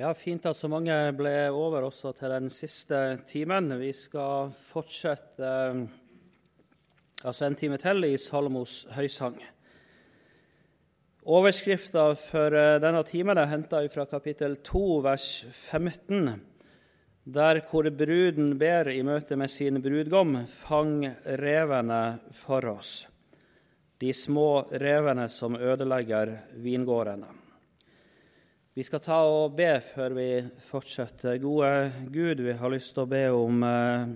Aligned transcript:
Ja, 0.00 0.14
Fint 0.16 0.46
at 0.48 0.56
så 0.56 0.64
mange 0.72 0.94
ble 1.12 1.50
over 1.52 1.84
også 1.84 2.14
til 2.16 2.32
den 2.32 2.46
siste 2.48 3.18
timen. 3.28 3.66
Vi 3.76 3.90
skal 3.92 4.48
fortsette 4.56 5.44
eh, 5.44 5.80
altså 7.20 7.44
en 7.44 7.56
time 7.60 7.76
til 7.82 8.06
i 8.08 8.14
Salmos 8.16 8.86
høysang. 8.96 9.36
Overskrifta 11.28 12.06
for 12.16 12.56
eh, 12.56 12.78
denne 12.80 13.02
timen 13.04 13.42
er 13.42 13.50
henta 13.50 13.82
fra 13.92 14.06
kapittel 14.08 14.56
2, 14.64 14.86
vers 15.04 15.26
15, 15.68 16.32
der 17.36 17.60
hvor 17.68 17.90
bruden 17.92 18.56
ber 18.56 18.88
i 18.94 19.02
møte 19.04 19.36
med 19.36 19.52
sin 19.52 19.82
brudgom, 19.84 20.46
fang 20.48 21.04
revene 21.44 22.00
for 22.40 22.72
oss, 22.72 23.04
de 24.00 24.16
små 24.16 24.64
revene 24.80 25.28
som 25.28 25.60
ødelegger 25.60 26.38
vingårdene. 26.56 27.39
Vi 28.80 28.84
skal 28.86 29.02
ta 29.04 29.16
og 29.28 29.58
be 29.58 29.74
før 29.84 30.14
vi 30.16 30.26
fortsetter. 30.64 31.34
Gode 31.36 32.06
Gud, 32.08 32.38
vi 32.40 32.52
har 32.56 32.70
lyst 32.72 32.94
til 32.96 33.02
å 33.02 33.10
be 33.10 33.26
om 33.28 33.58
eh, 33.68 34.12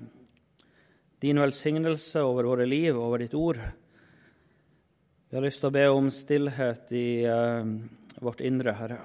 din 1.21 1.41
velsignelse 1.43 2.23
over 2.25 2.49
våre 2.49 2.65
liv, 2.65 2.97
over 2.97 3.21
ditt 3.21 3.37
ord. 3.37 3.61
Vi 5.29 5.37
har 5.37 5.45
lyst 5.45 5.61
til 5.61 5.69
å 5.69 5.75
be 5.77 5.85
om 5.93 6.09
stillhet 6.09 6.97
i 6.97 7.05
eh, 7.29 7.69
vårt 8.25 8.41
indre, 8.41 8.73
Herre. 8.81 8.99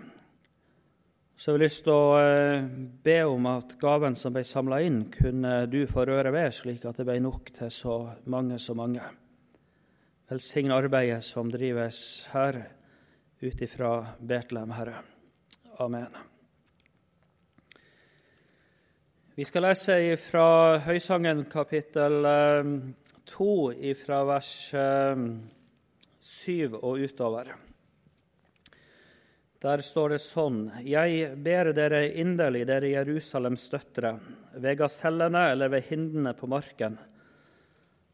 Så 1.35 1.51
har 1.51 1.59
vi 1.59 1.65
lyst 1.65 1.83
til 1.89 1.97
å 1.97 2.15
eh, 2.23 2.71
be 3.03 3.19
om 3.27 3.51
at 3.51 3.75
gaven 3.83 4.15
som 4.15 4.39
ble 4.39 4.47
samla 4.47 4.79
inn, 4.87 5.09
kunne 5.11 5.65
du 5.67 5.81
få 5.91 6.07
røre 6.07 6.31
ved, 6.39 6.55
slik 6.55 6.87
at 6.87 7.03
det 7.03 7.09
ble 7.11 7.19
nok 7.27 7.51
til 7.59 7.75
så 7.83 7.99
mange, 8.31 8.63
så 8.63 8.79
mange. 8.79 9.11
Velsign 10.31 10.71
arbeidet 10.71 11.19
som 11.27 11.51
drives 11.51 12.29
her 12.31 12.63
ut 13.43 13.69
ifra 13.71 13.97
Betlehem, 14.23 14.77
Herre. 14.79 15.18
Amen. 15.79 16.11
Vi 19.35 19.45
skal 19.47 19.63
lese 19.63 19.93
fra 20.19 20.75
Høysangen 20.83 21.45
kapittel 21.47 22.27
2, 23.31 23.47
eh, 23.71 23.93
fra 23.95 24.17
vers 24.27 24.49
7 24.75 26.65
eh, 26.65 26.75
og 26.81 26.99
utover. 26.99 27.53
Der 29.63 29.85
står 29.87 30.17
det 30.17 30.19
sånn.: 30.25 30.59
Jeg 30.83 31.31
ber 31.47 31.71
dere 31.71 32.03
inderlig, 32.11 32.65
dere 32.67 32.91
Jerusalems 32.97 33.71
døtre, 33.71 34.17
ved 34.59 34.81
gasellene 34.83 35.45
eller 35.53 35.71
ved 35.71 35.87
hindene 35.93 36.35
på 36.35 36.51
marken, 36.51 36.99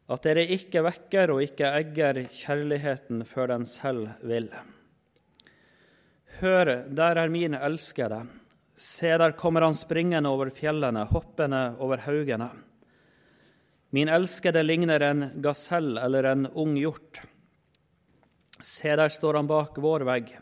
at 0.06 0.22
dere 0.22 0.46
ikke 0.54 0.86
vekker 0.86 1.34
og 1.34 1.42
ikke 1.42 1.74
egger 1.82 2.22
kjærligheten 2.30 3.26
før 3.26 3.56
den 3.56 3.66
selv 3.66 4.14
vil. 4.22 4.52
Hør, 6.40 6.84
der 6.92 7.16
er 7.16 7.30
min 7.32 7.54
elskede. 7.54 8.26
Se, 8.76 9.08
der 9.16 9.32
kommer 9.32 9.64
han 9.64 9.74
springende 9.74 10.28
over 10.28 10.50
fjellene, 10.52 11.06
hoppende 11.08 11.76
over 11.80 12.02
haugene. 12.04 12.50
Min 13.90 14.08
elskede 14.12 14.62
ligner 14.62 15.00
en 15.00 15.30
gasell 15.40 15.96
eller 15.96 16.28
en 16.32 16.46
ung 16.52 16.76
hjort. 16.76 17.22
Se, 18.60 18.92
der 18.96 19.08
står 19.08 19.40
han 19.40 19.48
bak 19.48 19.80
vår 19.80 20.04
vegg. 20.04 20.34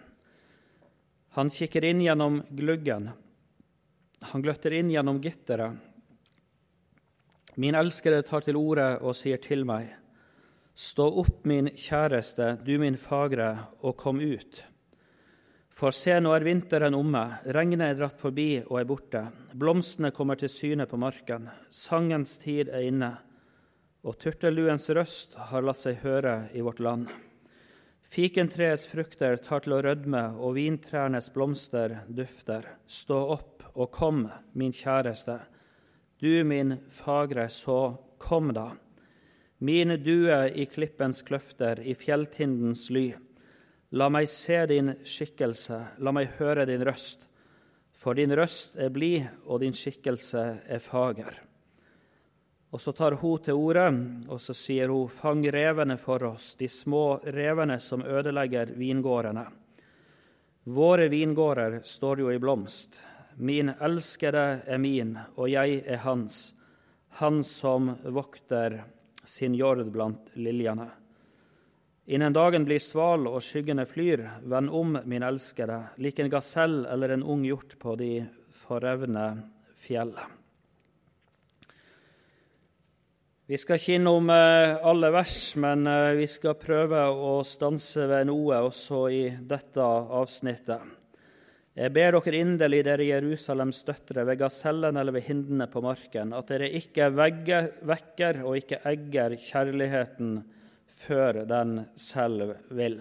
Han 1.39 1.51
kikker 1.51 1.85
inn 1.87 2.03
gjennom 2.03 2.43
gluggen. 2.51 3.11
Han 4.33 4.43
gløtter 4.43 4.75
inn 4.75 4.91
gjennom 4.91 5.23
gitteret. 5.23 5.79
Min 7.55 7.79
elskede 7.79 8.25
tar 8.27 8.43
til 8.43 8.59
orde 8.59 8.97
og 8.99 9.15
sier 9.15 9.39
til 9.39 9.63
meg, 9.69 9.93
Stå 10.75 11.05
opp, 11.23 11.45
min 11.47 11.69
kjæreste, 11.71 12.57
du 12.67 12.73
min 12.83 12.97
fagre, 12.99 13.69
og 13.79 13.95
kom 13.95 14.19
ut. 14.19 14.65
For 15.75 15.91
se, 15.91 16.15
nå 16.23 16.31
er 16.37 16.45
vinteren 16.47 16.95
omme, 16.95 17.23
regnet 17.51 17.89
er 17.89 17.97
dratt 17.99 18.21
forbi 18.21 18.61
og 18.63 18.77
er 18.79 18.87
borte. 18.87 19.25
Blomstene 19.59 20.13
kommer 20.15 20.39
til 20.39 20.53
syne 20.53 20.87
på 20.87 20.99
marken, 21.03 21.49
sangens 21.67 22.37
tid 22.39 22.71
er 22.71 22.87
inne, 22.87 23.11
og 24.07 24.15
turtelduens 24.23 24.87
røst 24.95 25.35
har 25.51 25.67
latt 25.67 25.81
seg 25.83 25.99
høre 26.05 26.37
i 26.55 26.63
vårt 26.63 26.79
land. 26.85 27.09
Fikentreets 28.15 28.87
frukter 28.87 29.41
tar 29.43 29.65
til 29.65 29.75
å 29.75 29.81
rødme, 29.83 30.23
og 30.39 30.55
vintrærnes 30.55 31.33
blomster 31.35 31.97
dufter. 32.07 32.69
Stå 32.87 33.19
opp 33.35 33.67
og 33.75 33.91
kom, 33.91 34.29
min 34.55 34.71
kjæreste, 34.71 35.41
du 36.23 36.45
min 36.47 36.77
fagre, 36.95 37.49
så 37.51 37.97
kom 38.23 38.53
da. 38.55 38.71
Mine 39.59 39.99
due 39.99 40.39
i 40.55 40.69
klippens 40.71 41.25
kløfter, 41.27 41.83
i 41.83 41.97
fjelltindens 41.99 42.87
ly. 42.95 43.09
La 43.95 44.09
meg 44.11 44.27
se 44.27 44.57
din 44.67 44.91
skikkelse, 45.07 45.77
la 46.03 46.11
meg 46.11 46.33
høre 46.41 46.65
din 46.67 46.83
røst. 46.83 47.29
For 47.95 48.19
din 48.19 48.33
røst 48.35 48.75
er 48.75 48.91
blid, 48.91 49.29
og 49.47 49.61
din 49.63 49.77
skikkelse 49.77 50.43
er 50.67 50.83
fager. 50.83 51.37
Og 52.75 52.81
Så 52.81 52.91
tar 52.93 53.15
hun 53.21 53.39
til 53.39 53.55
orde, 53.55 53.87
og 54.29 54.41
så 54.41 54.55
sier 54.55 54.91
hun, 54.91 55.09
Fang 55.09 55.47
revene 55.47 55.97
for 55.97 56.25
oss, 56.25 56.57
de 56.59 56.67
små 56.67 57.21
revene 57.23 57.79
som 57.79 58.03
ødelegger 58.03 58.75
vingårdene. 58.75 59.47
Våre 60.65 61.09
vingårder 61.09 61.79
står 61.85 62.19
jo 62.19 62.33
i 62.33 62.39
blomst. 62.39 63.01
Min 63.37 63.69
elskede 63.69 64.65
er 64.67 64.79
min, 64.79 65.15
og 65.37 65.51
jeg 65.51 65.85
er 65.87 66.03
hans, 66.03 66.55
han 67.21 67.45
som 67.45 67.95
vokter 68.03 68.81
sin 69.23 69.55
jord 69.55 69.87
blant 69.93 70.35
liljene. 70.35 70.91
Innen 72.07 72.35
dagen 72.37 72.67
blir 72.69 72.83
sval 72.85 73.25
og 73.31 73.41
skyggene 73.41 73.87
flyr, 73.89 74.21
vend 74.45 74.69
om, 74.77 74.99
min 75.09 75.25
elskede, 75.25 75.79
lik 75.97 76.19
en 76.21 76.29
gasell 76.29 76.83
eller 76.85 77.15
en 77.15 77.23
ung 77.25 77.47
hjort 77.49 77.79
på 77.81 77.95
de 77.97 78.11
forrevne 78.53 79.29
fjell. 79.81 80.13
Vi 83.49 83.57
skal 83.61 83.81
ikke 83.81 83.97
innom 83.97 84.29
eh, 84.33 84.75
alle 84.85 85.09
vers, 85.13 85.39
men 85.61 85.89
eh, 85.89 86.11
vi 86.17 86.27
skal 86.29 86.59
prøve 86.61 87.01
å 87.09 87.39
stanse 87.45 88.05
ved 88.09 88.29
noe 88.29 88.61
også 88.69 89.01
i 89.13 89.23
dette 89.41 89.85
avsnittet. 89.85 90.93
Jeg 91.75 91.93
ber 91.93 92.19
dere 92.19 92.41
inderlig, 92.41 92.83
dere 92.87 93.09
Jerusalems 93.09 93.81
døtre, 93.85 94.27
ved 94.29 94.43
gasellen 94.45 95.01
eller 95.01 95.17
ved 95.17 95.25
hindene 95.27 95.69
på 95.73 95.81
marken, 95.85 96.37
at 96.37 96.53
dere 96.53 96.69
ikke 96.69 97.09
vekker 97.17 98.45
og 98.45 98.61
ikke 98.61 98.83
egger 98.93 99.37
kjærligheten 99.41 100.37
før 100.97 101.45
den 101.49 101.79
selv 101.99 102.55
vil. 102.75 103.01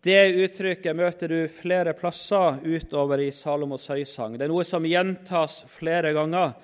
Det 0.00 0.20
uttrykket 0.32 0.96
møter 0.96 1.28
du 1.28 1.40
flere 1.52 1.92
plasser 1.92 2.62
utover 2.64 3.20
i 3.20 3.28
Salomos 3.36 3.84
høysang. 3.92 4.38
Det 4.38 4.46
er 4.46 4.52
noe 4.52 4.64
som 4.64 4.86
gjentas 4.88 5.58
flere 5.68 6.14
ganger. 6.16 6.54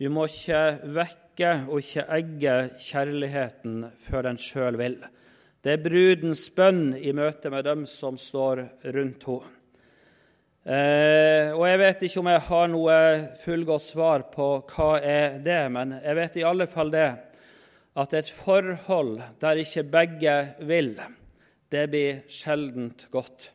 Du 0.00 0.06
må 0.08 0.24
ikke 0.24 0.62
vekke 0.96 1.52
og 1.68 1.82
ikke 1.82 2.06
egge 2.16 2.56
kjærligheten 2.80 3.82
før 4.06 4.30
den 4.30 4.40
sjøl 4.40 4.80
vil. 4.80 4.96
Det 5.60 5.74
er 5.74 5.84
brudens 5.84 6.46
bønn 6.56 6.94
i 6.96 7.12
møte 7.12 7.52
med 7.52 7.66
dem 7.68 7.84
som 7.90 8.16
står 8.16 8.64
rundt 8.94 9.28
henne. 9.28 9.54
Eh, 10.68 11.48
og 11.54 11.62
Jeg 11.64 11.78
vet 11.80 12.02
ikke 12.04 12.20
om 12.20 12.28
jeg 12.28 12.44
har 12.44 12.66
noe 12.68 12.96
fullgodt 13.40 13.84
svar 13.84 14.24
på 14.32 14.48
hva 14.68 14.88
er 15.00 15.38
det 15.40 15.62
men 15.72 15.94
jeg 16.02 16.16
vet 16.18 16.36
i 16.36 16.44
alle 16.44 16.66
fall 16.68 16.90
det 16.92 17.06
at 17.98 18.14
et 18.14 18.30
forhold 18.30 19.18
der 19.42 19.58
ikke 19.62 19.86
begge 19.90 20.34
vil, 20.68 20.92
det 21.72 21.86
blir 21.90 22.20
sjeldent 22.30 23.08
godt. 23.12 23.50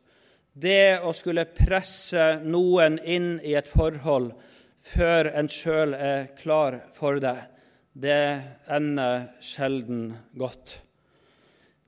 Det 0.54 1.00
å 1.02 1.14
skulle 1.16 1.48
presse 1.50 2.44
noen 2.44 3.00
inn 3.00 3.38
i 3.42 3.56
et 3.58 3.70
forhold 3.72 4.34
før 4.84 5.32
en 5.34 5.50
sjøl 5.50 5.96
er 5.96 6.28
klar 6.38 6.82
for 6.94 7.22
det, 7.24 7.38
det 7.94 8.42
ender 8.70 9.30
sjelden 9.42 10.12
godt. 10.38 10.82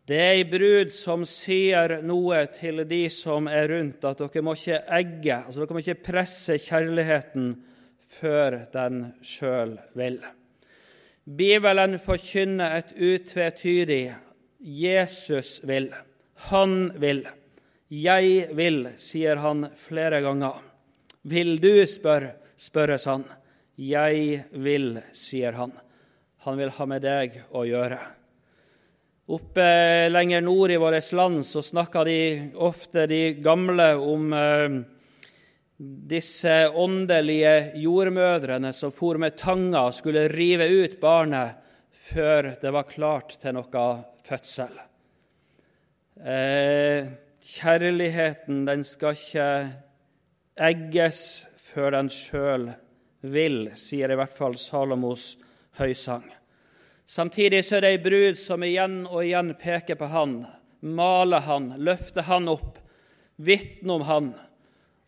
Det 0.05 0.17
er 0.21 0.35
ei 0.38 0.45
brud 0.45 0.91
som 0.94 1.23
sier 1.25 1.97
noe 2.05 2.44
til 2.53 2.83
de 2.85 3.07
som 3.09 3.49
er 3.49 3.67
rundt, 3.73 4.05
at 4.05 4.21
dere 4.21 4.45
må 4.45 4.53
ikke 4.53 4.83
egge, 5.00 5.39
altså 5.41 5.63
dere 5.63 5.77
må 5.77 5.81
ikke 5.81 6.06
presse 6.12 6.59
kjærligheten 6.62 7.53
før 8.19 8.59
den 8.74 9.07
sjøl 9.25 9.75
vil. 9.97 10.19
Bibelen 11.25 11.98
forkynner 11.98 12.77
et 12.77 12.92
utvetydig 12.94 14.13
Jesus 14.62 15.57
vil. 15.66 15.89
Han 16.51 16.92
vil. 17.01 17.24
Jeg 17.89 18.51
vil, 18.54 18.92
sier 18.98 19.42
han 19.42 19.66
flere 19.77 20.22
ganger. 20.22 20.60
Vil 21.25 21.57
du, 21.62 21.81
spør, 21.89 22.30
spørres 22.57 23.07
han. 23.10 23.25
Jeg 23.77 24.45
vil, 24.54 25.00
sier 25.18 25.57
han. 25.57 25.74
Han 26.45 26.62
vil 26.62 26.74
ha 26.77 26.86
med 26.89 27.01
deg 27.01 27.42
å 27.57 27.66
gjøre. 27.66 27.98
Oppe 29.33 29.66
lenger 30.12 30.44
nord 30.45 30.69
i 30.69 30.78
vårt 30.78 31.10
land 31.18 31.42
så 31.45 31.63
snakker 31.66 32.06
de 32.06 32.19
ofte, 32.62 33.07
de 33.10 33.24
gamle, 33.42 33.95
om 33.98 34.33
eh, 34.38 34.75
disse 35.77 36.69
åndelige 36.72 37.75
jordmødrene 37.81 38.72
som 38.74 38.94
for 38.95 39.19
med 39.19 39.36
tanga 39.38 39.88
og 39.89 39.95
skulle 39.98 40.27
rive 40.31 40.68
ut 40.72 41.00
barnet 41.01 41.62
før 42.06 42.54
det 42.62 42.72
var 42.72 42.88
klart 42.88 43.36
til 43.42 43.57
noe 43.57 43.86
fødsel. 44.25 44.72
Eh, 46.16 47.10
kjærligheten 47.44 48.63
den 48.69 48.86
skal 48.88 49.18
ikke 49.18 49.50
egges 50.56 51.19
før 51.60 51.98
den 51.98 52.10
sjøl 52.13 52.69
vil, 53.25 53.71
sier 53.75 54.12
i 54.12 54.18
hvert 54.18 54.33
fall 54.33 54.56
Salomos 54.62 55.33
høysang. 55.80 56.30
Samtidig 57.06 57.62
så 57.66 57.78
er 57.78 57.86
det 57.86 57.92
ei 57.98 58.01
brud 58.01 58.39
som 58.39 58.63
igjen 58.66 59.04
og 59.10 59.25
igjen 59.25 59.51
peker 59.60 60.00
på 60.00 60.07
han, 60.10 60.39
maler 60.81 61.44
han, 61.45 61.74
løfter 61.78 62.25
han 62.30 62.48
opp, 62.50 62.80
vitner 63.36 64.00
om 64.00 64.06
han, 64.07 64.31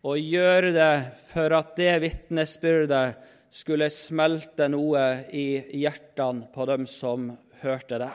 og 0.06 0.18
gjør 0.18 0.70
det 0.74 0.92
for 1.32 1.54
at 1.58 1.74
det 1.78 1.94
vitnesbyrdet 2.04 3.18
skulle 3.50 3.88
smelte 3.90 4.68
noe 4.70 5.04
i 5.34 5.46
hjertene 5.80 6.50
på 6.54 6.66
dem 6.68 6.86
som 6.90 7.30
hørte 7.62 7.98
det. 7.98 8.12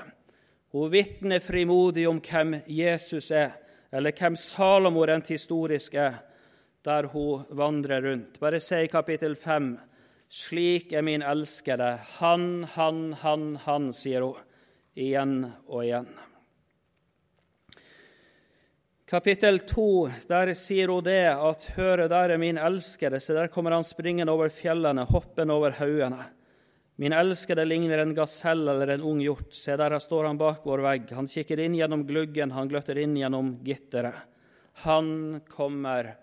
Hun 0.73 0.91
vitner 0.93 1.43
frimodig 1.43 2.07
om 2.09 2.21
hvem 2.23 2.55
Jesus 2.65 3.31
er, 3.31 3.51
eller 3.93 4.15
hvem 4.17 4.37
Salomo 4.39 5.03
rent 5.05 5.29
historisk 5.33 5.97
er, 5.99 6.21
der 6.83 7.07
hun 7.13 7.43
vandrer 7.49 8.01
rundt. 8.01 8.39
Bare 8.41 8.59
se 8.59 8.83
i 8.83 8.91
kapittel 8.91 9.35
5. 9.39 9.75
Slik 10.33 10.93
er 10.93 11.05
min 11.05 11.21
elskede. 11.21 11.97
Han, 12.19 12.65
han, 12.73 13.13
han, 13.21 13.55
han, 13.67 13.91
sier 13.93 14.25
hun 14.25 14.41
igjen 14.97 15.35
og 15.67 15.83
igjen. 15.85 16.09
Kapittel 19.13 19.59
2, 19.69 20.09
der 20.25 20.49
sier 20.57 20.89
hun 20.89 21.03
det 21.05 21.27
at 21.29 21.65
'Høre, 21.75 22.07
der 22.09 22.31
er 22.33 22.39
min 22.41 22.57
elskede', 22.57 23.19
se 23.21 23.33
der 23.33 23.47
kommer 23.47 23.69
han 23.69 23.83
springende 23.83 24.31
over 24.31 24.49
fjellene, 24.49 25.05
hoppende 25.05 25.53
over 25.53 25.69
haugene. 25.69 26.23
Min 26.97 27.13
elskede 27.13 27.61
ligner 27.65 27.99
en 28.01 28.15
gasell 28.15 28.67
eller 28.67 28.89
en 28.89 29.01
ung 29.01 29.21
hjort. 29.21 29.53
Se, 29.53 29.77
der 29.77 29.99
står 29.99 30.25
han 30.25 30.37
bak 30.37 30.65
vår 30.65 30.81
vegg. 30.81 31.11
Han 31.13 31.27
kikker 31.27 31.59
inn 31.59 31.75
gjennom 31.75 32.07
gluggen, 32.07 32.51
han 32.51 32.67
gløtter 32.67 32.97
inn 32.97 33.13
gjennom 33.13 33.59
gitteret. 33.63 34.17
Han 34.81 35.41
kommer, 35.47 36.15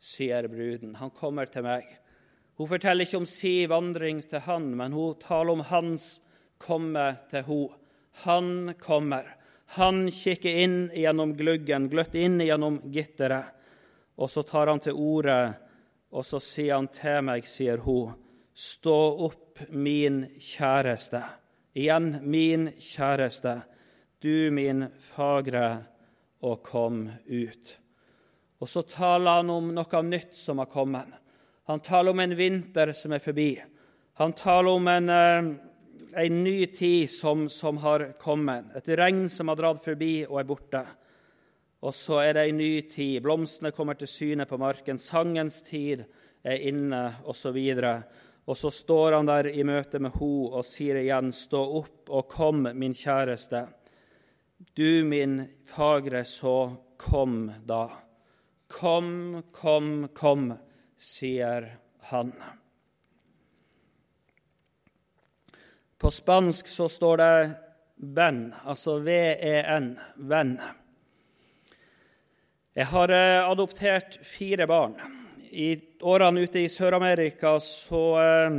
sier 0.00 0.48
bruden. 0.48 0.94
Han 0.94 1.10
kommer 1.10 1.44
til 1.52 1.62
meg. 1.62 1.84
Hun 2.56 2.68
forteller 2.68 3.04
ikke 3.04 3.20
om 3.20 3.26
si 3.26 3.66
vandring 3.66 4.22
til 4.24 4.40
han, 4.40 4.74
men 4.74 4.92
hun 4.92 5.20
taler 5.20 5.52
om 5.52 5.60
hans 5.60 6.22
komme 6.56 7.10
til 7.28 7.42
hun. 7.42 7.76
Han 8.24 8.74
kommer. 8.80 9.36
Han 9.76 10.06
kikker 10.10 10.60
inn 10.64 10.78
gjennom 10.96 11.34
gluggen, 11.36 11.90
gløtt 11.92 12.14
inn 12.16 12.40
gjennom 12.40 12.80
gitteret. 12.92 13.52
Og 14.18 14.30
så 14.32 14.42
tar 14.42 14.70
han 14.72 14.80
til 14.82 14.96
orde, 14.96 15.36
og 16.10 16.24
så 16.26 16.40
sier 16.42 16.78
han 16.78 16.88
til 16.90 17.20
meg, 17.28 17.44
sier 17.46 17.84
hun, 17.84 18.16
stå 18.56 18.96
opp 19.28 19.60
min 19.70 20.24
kjæreste. 20.40 21.20
Igjen, 21.78 22.16
min 22.24 22.70
kjæreste, 22.80 23.60
du 24.18 24.50
min 24.50 24.88
fagre, 25.12 25.84
og 26.42 26.62
kom 26.62 27.04
ut. 27.26 27.70
Og 28.58 28.68
så 28.70 28.82
taler 28.86 29.40
han 29.40 29.50
om 29.50 29.72
noe 29.74 30.02
nytt 30.06 30.34
som 30.38 30.62
har 30.62 30.70
kommet. 30.70 31.10
Han 31.68 31.82
taler 31.84 32.14
om 32.14 32.20
en 32.22 32.34
vinter 32.38 32.92
som 32.96 33.12
er 33.14 33.22
forbi. 33.22 33.52
Han 34.18 34.32
taler 34.38 34.70
om 34.70 34.88
en, 34.90 35.10
en 36.18 36.44
ny 36.44 36.66
tid 36.66 37.10
som, 37.10 37.48
som, 37.48 37.78
har 37.78 38.12
kommet, 38.20 38.72
et 38.76 38.88
regn 38.98 39.28
som 39.30 39.48
har 39.48 39.58
dratt 39.60 39.84
forbi 39.84 40.24
og 40.26 40.40
er 40.40 40.48
borte. 40.48 40.82
Og 41.86 41.94
så 41.94 42.22
er 42.24 42.34
det 42.34 42.46
ei 42.48 42.54
ny 42.56 42.72
tid. 42.90 43.20
Blomstene 43.22 43.70
kommer 43.74 43.98
til 43.98 44.10
syne 44.10 44.48
på 44.50 44.58
marken. 44.58 44.98
Sangens 44.98 45.62
tid 45.66 46.02
er 46.42 46.64
inne, 46.66 47.02
osv. 47.30 47.58
Og 48.48 48.56
så 48.56 48.70
står 48.74 49.18
han 49.18 49.28
der 49.28 49.50
i 49.52 49.62
møte 49.66 50.00
med 50.02 50.16
ho 50.18 50.48
og 50.48 50.66
sier 50.66 50.98
igjen, 51.02 51.30
Stå 51.32 51.60
opp 51.78 52.10
og 52.10 52.28
kom, 52.32 52.66
min 52.74 52.96
kjæreste. 52.96 53.66
Du 54.74 55.04
min 55.06 55.44
fagre, 55.68 56.24
så 56.24 56.72
kom 56.98 57.44
da. 57.66 57.84
Kom, 58.66 59.44
kom, 59.54 60.08
kom, 60.14 60.50
sier 60.96 61.68
han. 62.10 62.32
På 65.98 66.10
spansk 66.10 66.68
så 66.68 66.88
står 66.88 67.16
det 67.16 67.50
'venn', 67.96 68.54
altså 68.64 68.98
V-E-N, 68.98 69.98
venn. 70.16 70.60
Jeg 72.74 72.86
har 72.86 73.10
eh, 73.10 73.50
adoptert 73.50 74.18
fire 74.22 74.66
barn 74.66 74.94
i 75.50 75.80
årene 76.00 76.44
ute 76.46 76.60
i 76.62 76.68
Sør-Amerika 76.70 77.56
så 77.60 78.02
eh, 78.22 78.58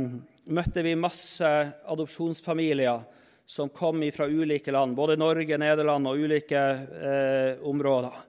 møtte 0.52 0.84
vi 0.84 0.92
masse 0.98 1.48
adopsjonsfamilier 1.88 3.00
som 3.46 3.72
kom 3.72 4.04
fra 4.12 4.28
ulike 4.28 4.72
land, 4.72 4.94
både 4.94 5.16
Norge, 5.16 5.56
Nederland 5.58 6.06
og 6.06 6.20
ulike 6.20 6.60
eh, 6.60 7.62
områder. 7.66 8.20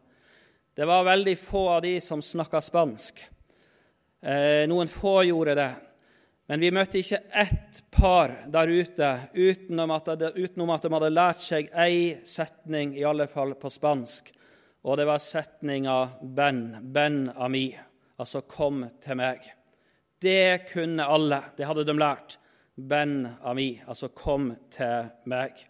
Det 0.74 0.88
var 0.88 1.04
veldig 1.04 1.38
få 1.38 1.68
av 1.76 1.82
de 1.84 1.98
som 2.02 2.22
snakka 2.24 2.62
spansk. 2.64 3.20
Eh, 4.22 4.64
noen 4.72 4.88
få 4.88 5.20
gjorde 5.28 5.56
det. 5.60 5.72
Men 6.52 6.60
vi 6.60 6.70
møtte 6.76 7.00
ikke 7.00 7.22
ett 7.40 7.78
par 7.96 8.34
der 8.52 8.68
ute 8.68 9.10
utenom 9.32 9.94
at, 9.96 10.10
de, 10.20 10.34
utenom 10.36 10.74
at 10.74 10.84
de 10.84 10.90
hadde 10.92 11.10
lært 11.14 11.46
seg 11.46 11.70
ei 11.80 12.18
setning, 12.28 12.92
i 13.00 13.06
alle 13.08 13.24
fall 13.32 13.54
på 13.56 13.72
spansk. 13.72 14.34
Og 14.84 14.98
det 15.00 15.06
var 15.08 15.24
setninga 15.24 15.96
'Ben, 16.20 16.92
ben 16.92 17.32
ami' 17.40 17.80
altså 18.20 18.42
'kom 18.42 18.84
til 19.00 19.16
meg'. 19.16 19.48
Det 20.20 20.68
kunne 20.74 21.08
alle, 21.08 21.40
det 21.56 21.66
hadde 21.66 21.86
de 21.88 21.94
lært. 21.94 22.38
Ben 22.76 23.38
ami, 23.44 23.82
altså 23.88 24.10
'kom 24.10 24.58
til 24.72 25.08
meg'. 25.26 25.68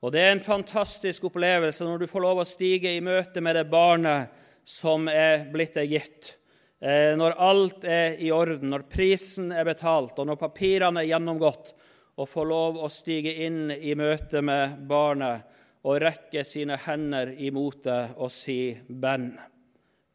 Og 0.00 0.12
Det 0.12 0.20
er 0.20 0.32
en 0.32 0.40
fantastisk 0.40 1.24
opplevelse 1.24 1.84
når 1.84 1.98
du 1.98 2.06
får 2.06 2.20
lov 2.20 2.38
å 2.38 2.48
stige 2.48 2.96
i 2.96 3.00
møte 3.00 3.40
med 3.40 3.56
det 3.56 3.70
barnet 3.70 4.28
som 4.64 5.08
er 5.08 5.52
blitt 5.52 5.74
deg 5.74 5.90
gitt. 5.90 6.37
Eh, 6.80 7.16
når 7.18 7.34
alt 7.42 7.84
er 7.84 8.20
i 8.22 8.30
orden, 8.30 8.70
når 8.70 8.86
prisen 8.90 9.50
er 9.50 9.66
betalt, 9.66 10.18
og 10.18 10.28
når 10.28 10.38
papirene 10.38 11.02
er 11.02 11.10
gjennomgått, 11.10 11.72
og 12.18 12.28
får 12.30 12.46
lov 12.50 12.78
å 12.82 12.90
stige 12.90 13.32
inn 13.46 13.70
i 13.70 13.94
møte 13.98 14.42
med 14.42 14.78
barnet 14.90 15.58
og 15.86 16.00
rekke 16.02 16.42
sine 16.46 16.78
hender 16.82 17.30
imot 17.38 17.84
det 17.84 18.00
og 18.16 18.30
si 18.34 18.76
'Ben, 18.88 19.38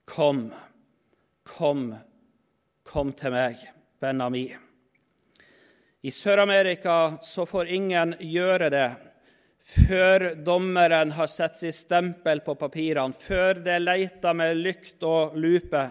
kom'. 0.05 0.51
Kom, 1.43 1.95
kom 2.83 3.11
til 3.13 3.31
meg, 3.31 3.57
benna 3.99 4.29
mi. 4.29 4.45
I 6.03 6.11
Sør-Amerika 6.11 7.17
så 7.21 7.45
får 7.45 7.67
ingen 7.67 8.15
gjøre 8.19 8.69
det 8.69 8.89
før 9.63 10.35
dommeren 10.35 11.11
har 11.11 11.27
satt 11.27 11.57
sitt 11.59 11.75
stempel 11.75 12.39
på 12.45 12.55
papirene, 12.55 13.15
før 13.15 13.59
det 13.63 13.75
er 13.75 13.83
leita 13.83 14.33
med 14.33 14.59
lykt 14.59 15.03
og 15.03 15.35
lupe 15.35 15.83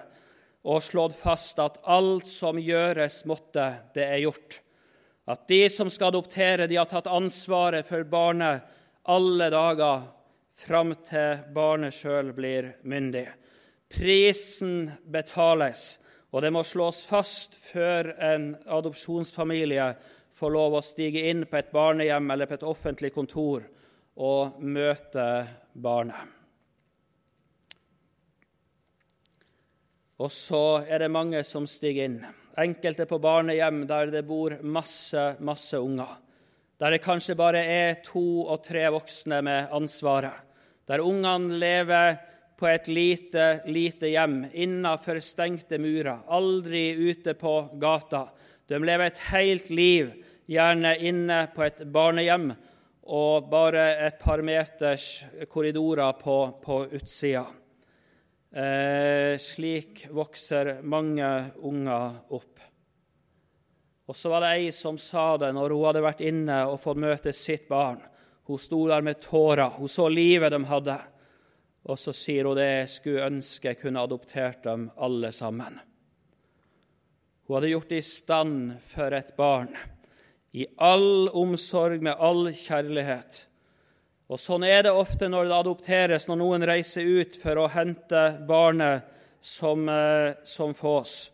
og 0.62 0.82
slått 0.84 1.16
fast 1.18 1.58
at 1.62 1.80
alt 1.90 2.26
som 2.28 2.58
gjøres 2.60 3.22
måtte, 3.26 3.64
det 3.94 4.04
er 4.06 4.22
gjort. 4.22 4.60
At 5.26 5.46
de 5.50 5.64
som 5.70 5.90
skal 5.90 6.10
adoptere, 6.12 6.68
de 6.70 6.78
har 6.78 6.88
tatt 6.90 7.10
ansvaret 7.10 7.86
for 7.86 8.06
barnet 8.06 8.62
alle 9.10 9.48
dager 9.50 10.06
fram 10.62 10.94
til 11.06 11.42
barnet 11.54 11.94
sjøl 11.94 12.32
blir 12.36 12.72
myndig. 12.86 13.26
Prisen 13.92 14.90
betales, 15.04 15.98
og 16.32 16.42
det 16.44 16.52
må 16.54 16.62
slås 16.64 17.02
fast 17.06 17.58
før 17.72 18.14
en 18.22 18.52
adopsjonsfamilie 18.66 19.92
får 20.32 20.54
lov 20.54 20.78
å 20.78 20.84
stige 20.84 21.26
inn 21.30 21.44
på 21.46 21.58
et 21.60 21.72
barnehjem 21.74 22.30
eller 22.32 22.48
på 22.48 22.56
et 22.56 22.66
offentlig 22.66 23.12
kontor 23.14 23.66
og 24.16 24.62
møte 24.62 25.26
barnet. 25.74 26.41
Og 30.22 30.30
så 30.30 30.84
er 30.86 31.02
det 31.02 31.10
mange 31.10 31.40
som 31.46 31.66
stiger 31.66 32.06
inn. 32.06 32.20
Enkelte 32.62 33.08
på 33.10 33.18
barnehjem 33.22 33.82
der 33.90 34.12
det 34.12 34.22
bor 34.28 34.54
masse, 34.62 35.32
masse 35.42 35.78
unger. 35.80 36.18
Der 36.78 36.94
det 36.94 37.02
kanskje 37.02 37.38
bare 37.38 37.62
er 37.66 37.96
to 38.06 38.44
og 38.46 38.62
tre 38.62 38.84
voksne 38.92 39.40
med 39.42 39.72
ansvaret. 39.74 40.34
Der 40.86 41.02
ungene 41.02 41.58
lever 41.58 42.18
på 42.58 42.68
et 42.70 42.86
lite, 42.86 43.46
lite 43.66 44.10
hjem 44.12 44.44
innenfor 44.52 45.18
stengte 45.22 45.78
murer, 45.82 46.22
aldri 46.30 46.92
ute 47.10 47.34
på 47.38 47.54
gata. 47.82 48.28
De 48.70 48.78
lever 48.78 49.10
et 49.10 49.22
helt 49.32 49.70
liv, 49.70 50.12
gjerne 50.46 50.94
inne 51.02 51.40
på 51.54 51.64
et 51.66 51.82
barnehjem 51.90 52.52
og 53.10 53.50
bare 53.50 53.88
et 54.06 54.20
par 54.22 54.42
meters 54.46 55.24
korridorer 55.50 56.14
på, 56.22 56.38
på 56.62 56.84
utsida. 56.92 57.46
Eh, 58.52 59.38
slik 59.38 60.06
vokser 60.10 60.82
mange 60.82 61.28
unger 61.64 62.18
opp. 62.28 62.60
Og 64.06 64.16
så 64.16 64.28
var 64.28 64.44
det 64.44 64.50
ei 64.58 64.72
som 64.76 64.98
sa 65.00 65.38
det 65.40 65.54
når 65.56 65.72
hun 65.72 65.86
hadde 65.86 66.02
vært 66.04 66.20
inne 66.26 66.58
og 66.68 66.80
fått 66.82 67.00
møte 67.00 67.32
sitt 67.32 67.64
barn. 67.70 68.02
Hun 68.44 68.60
sto 68.60 68.82
der 68.90 69.00
med 69.00 69.22
tårer. 69.24 69.78
Hun 69.78 69.88
så 69.88 70.08
livet 70.12 70.52
de 70.52 70.60
hadde. 70.68 70.98
Og 71.88 71.96
så 71.98 72.12
sier 72.12 72.44
hun 72.44 72.58
det 72.58 72.68
jeg 72.68 72.90
skulle 72.92 73.30
ønske 73.30 73.72
jeg 73.72 73.80
kunne 73.80 74.04
adoptert 74.04 74.60
dem 74.66 74.90
alle 75.00 75.32
sammen. 75.32 75.80
Hun 77.46 77.56
hadde 77.56 77.72
gjort 77.72 77.88
det 77.88 78.02
i 78.02 78.06
stand 78.06 78.76
for 78.84 79.16
et 79.16 79.32
barn, 79.36 79.72
i 80.52 80.66
all 80.76 81.30
omsorg, 81.32 82.04
med 82.04 82.20
all 82.20 82.52
kjærlighet. 82.52 83.46
Og 84.32 84.40
Sånn 84.40 84.62
er 84.64 84.86
det 84.86 84.94
ofte 84.96 85.26
når 85.28 85.44
det 85.44 85.56
adopteres, 85.58 86.24
når 86.24 86.38
noen 86.40 86.64
reiser 86.64 87.04
ut 87.04 87.34
for 87.36 87.58
å 87.60 87.66
hente 87.68 88.20
barnet 88.48 89.04
som, 89.44 89.82
eh, 89.88 90.40
som 90.42 90.72
fås. 90.72 91.30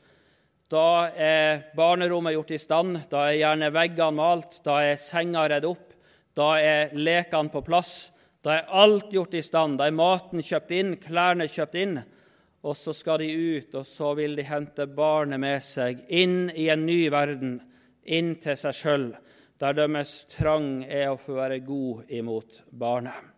Da 0.68 1.12
er 1.14 1.70
barnerommet 1.76 2.34
gjort 2.34 2.50
i 2.50 2.58
stand, 2.58 2.98
da 3.08 3.28
er 3.28 3.38
gjerne 3.38 3.70
veggene 3.70 4.16
malt, 4.18 4.58
da 4.64 4.80
er 4.82 4.96
senga 4.96 5.46
redd 5.48 5.64
opp, 5.64 5.94
da 6.34 6.56
er 6.58 6.90
lekene 6.90 7.52
på 7.52 7.62
plass. 7.64 8.10
Da 8.42 8.56
er 8.56 8.66
alt 8.68 9.12
gjort 9.12 9.34
i 9.34 9.42
stand, 9.42 9.78
da 9.78 9.86
er 9.86 9.94
maten 9.94 10.42
kjøpt 10.42 10.74
inn, 10.74 10.96
klærne 10.96 11.46
kjøpt 11.46 11.78
inn. 11.78 12.02
Og 12.64 12.74
så 12.74 12.92
skal 12.92 13.18
de 13.18 13.30
ut, 13.30 13.74
og 13.74 13.86
så 13.86 14.16
vil 14.16 14.34
de 14.34 14.42
hente 14.42 14.86
barnet 14.86 15.38
med 15.38 15.62
seg 15.62 16.02
inn 16.08 16.50
i 16.50 16.68
en 16.68 16.84
ny 16.84 17.08
verden, 17.14 17.60
inn 18.02 18.34
til 18.42 18.56
seg 18.56 18.74
sjøl, 18.74 19.08
der 19.58 19.74
deres 19.74 20.22
trang 20.30 20.84
er 20.84 21.10
å 21.10 21.18
få 21.18 21.34
være 21.38 21.58
god 21.66 22.10
imot 22.14 22.62
barnet. 22.70 23.34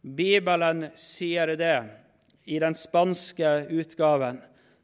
Bibelen 0.00 0.86
sier 0.96 1.54
det 1.60 1.76
i 2.48 2.58
den 2.60 2.74
spanske 2.76 3.66
utgaven, 3.68 4.40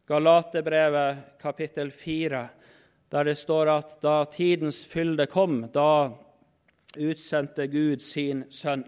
Galatebrevet 0.06 1.40
kapittel 1.42 1.90
4, 1.90 2.42
der 3.10 3.24
det 3.26 3.34
står 3.38 3.70
at 3.72 3.96
da 4.02 4.20
tidens 4.30 4.84
fylde 4.86 5.26
kom, 5.26 5.64
da 5.72 6.12
utsendte 6.96 7.66
Gud 7.66 8.02
sin 8.04 8.44
sønn. 8.50 8.84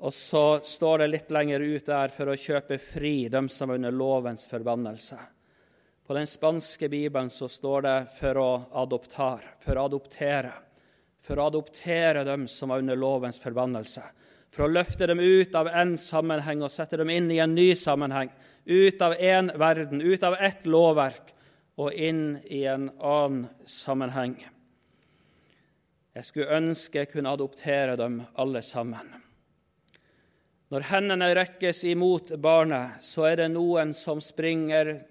Og 0.00 0.14
så 0.16 0.44
står 0.64 1.02
det 1.04 1.10
litt 1.12 1.30
lenger 1.34 1.60
ut 1.60 1.86
der 1.86 2.12
for 2.14 2.32
å 2.32 2.38
kjøpe 2.38 2.80
fri 2.80 3.28
dem 3.32 3.48
som 3.52 3.70
er 3.70 3.80
under 3.80 3.94
lovens 3.94 4.48
forbannelse. 4.50 5.18
På 6.10 6.14
den 6.14 6.26
spanske 6.26 6.88
bibelen 6.88 7.30
så 7.30 7.48
står 7.48 7.82
det 7.82 8.06
'for 8.18 8.34
å 8.34 8.62
adoptar', 8.72 9.44
for 9.60 9.74
å 9.74 9.84
adoptere. 9.84 10.52
For 11.20 11.36
å 11.36 11.46
adoptere 11.46 12.24
dem 12.24 12.48
som 12.48 12.70
er 12.70 12.78
under 12.78 12.96
lovens 12.96 13.38
forbannelse. 13.38 14.02
For 14.48 14.64
å 14.64 14.72
løfte 14.72 15.06
dem 15.06 15.20
ut 15.20 15.54
av 15.54 15.68
en 15.68 15.96
sammenheng 15.96 16.62
og 16.62 16.70
sette 16.70 16.96
dem 16.96 17.10
inn 17.10 17.30
i 17.30 17.38
en 17.38 17.54
ny 17.54 17.74
sammenheng. 17.74 18.30
Ut 18.66 19.00
av 19.00 19.12
én 19.12 19.56
verden, 19.56 20.02
ut 20.02 20.22
av 20.22 20.34
ett 20.34 20.66
lovverk 20.66 21.32
og 21.78 21.92
inn 21.92 22.42
i 22.50 22.64
en 22.64 22.90
annen 23.00 23.48
sammenheng. 23.64 24.44
Jeg 26.16 26.24
skulle 26.24 26.56
ønske 26.56 26.98
jeg 26.98 27.12
kunne 27.12 27.30
adoptere 27.30 27.96
dem 27.96 28.26
alle 28.34 28.62
sammen. 28.62 29.14
Når 30.70 30.80
hendene 30.80 31.34
rekkes 31.34 31.84
imot 31.84 32.40
barnet, 32.40 33.00
så 33.00 33.30
er 33.30 33.36
det 33.36 33.50
noen 33.50 33.94
som 33.94 34.20
springer 34.20 35.06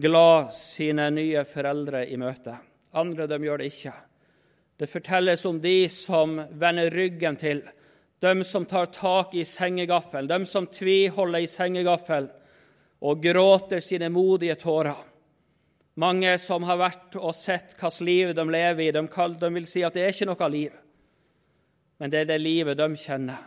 glad 0.00 0.54
sine 0.54 1.08
nye 1.14 1.44
foreldre 1.48 2.04
i 2.06 2.16
møte. 2.20 2.54
Andre 2.98 3.26
de 3.30 3.38
gjør 3.42 3.62
det 3.62 3.72
ikke. 3.72 3.94
Det 4.78 4.90
fortelles 4.90 5.44
om 5.48 5.58
de 5.60 5.88
som 5.90 6.38
vender 6.60 6.90
ryggen 6.94 7.36
til, 7.38 7.62
de 8.22 8.44
som 8.46 8.66
tar 8.66 8.90
tak 8.94 9.34
i 9.34 9.44
sengegaffelen, 9.46 10.30
de 10.30 10.46
som 10.46 10.66
tviholder 10.66 11.44
i 11.44 11.50
sengegaffelen 11.50 12.30
og 12.98 13.22
gråter 13.22 13.82
sine 13.82 14.08
modige 14.10 14.56
tårer. 14.58 15.04
Mange 15.98 16.36
som 16.38 16.62
har 16.66 16.78
vært 16.78 17.16
og 17.18 17.34
sett 17.34 17.74
hvilket 17.74 18.04
liv 18.06 18.34
de 18.34 18.44
lever 18.46 18.84
i, 18.86 18.92
de, 18.94 19.02
de 19.40 19.50
vil 19.54 19.66
si 19.66 19.82
at 19.86 19.94
det 19.94 20.04
er 20.04 20.14
ikke 20.14 20.28
noe 20.30 20.50
liv. 20.50 20.74
Men 21.98 22.10
det 22.10 22.20
er 22.20 22.28
det 22.30 22.40
livet 22.42 22.78
de 22.78 22.86
kjenner. 22.98 23.46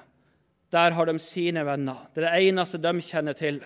Der 0.71 0.95
har 0.95 1.07
de 1.07 1.19
sine 1.19 1.63
venner. 1.67 2.07
Det 2.11 2.23
er 2.23 2.27
det 2.27 2.49
eneste 2.49 2.79
de 2.79 2.91
kjenner 3.03 3.35
til. 3.35 3.61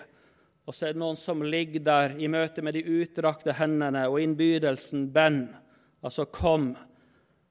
Og 0.66 0.74
så 0.74 0.88
er 0.88 0.96
det 0.96 1.00
noen 1.00 1.18
som 1.18 1.44
ligger 1.46 1.84
der 1.86 2.16
i 2.18 2.28
møte 2.30 2.62
med 2.62 2.74
de 2.74 2.82
utdrakte 2.82 3.54
hendene 3.54 4.08
og 4.08 4.18
innbydelsen 4.20 5.12
'Ben', 5.12 5.54
altså 6.02 6.24
'kom', 6.24 6.76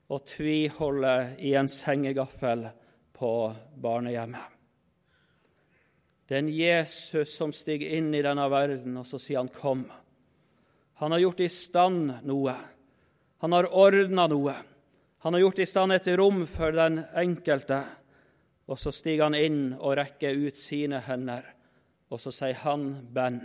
og 0.09 0.25
tviholder 0.25 1.35
i 1.39 1.53
en 1.55 1.67
sengegaffel 1.67 2.67
på 3.13 3.55
barnehjemmet. 3.81 4.43
Det 6.27 6.35
er 6.35 6.39
en 6.39 6.49
Jesus 6.49 7.37
som 7.37 7.53
stiger 7.53 7.97
inn 7.97 8.13
i 8.13 8.21
denne 8.21 8.49
verden, 8.49 8.97
og 8.97 9.05
så 9.05 9.19
sier 9.19 9.37
han 9.37 9.49
'kom'. 9.49 9.91
Han 10.93 11.11
har 11.11 11.19
gjort 11.19 11.39
i 11.39 11.47
stand 11.47 12.13
noe. 12.23 12.55
Han 13.37 13.51
har 13.51 13.67
ordna 13.71 14.27
noe. 14.27 14.55
Han 15.19 15.33
har 15.33 15.39
gjort 15.39 15.59
i 15.59 15.65
stand 15.65 15.91
et 15.91 16.07
rom 16.07 16.45
for 16.47 16.71
den 16.71 17.01
enkelte. 17.15 17.83
Og 18.67 18.79
så 18.79 18.91
stiger 18.91 19.23
han 19.23 19.35
inn 19.35 19.73
og 19.73 19.97
rekker 19.97 20.37
ut 20.47 20.55
sine 20.55 20.99
hender, 20.99 21.43
og 22.09 22.21
så 22.21 22.33
sier 22.33 22.57
han, 22.61 22.89
Ben, 23.13 23.41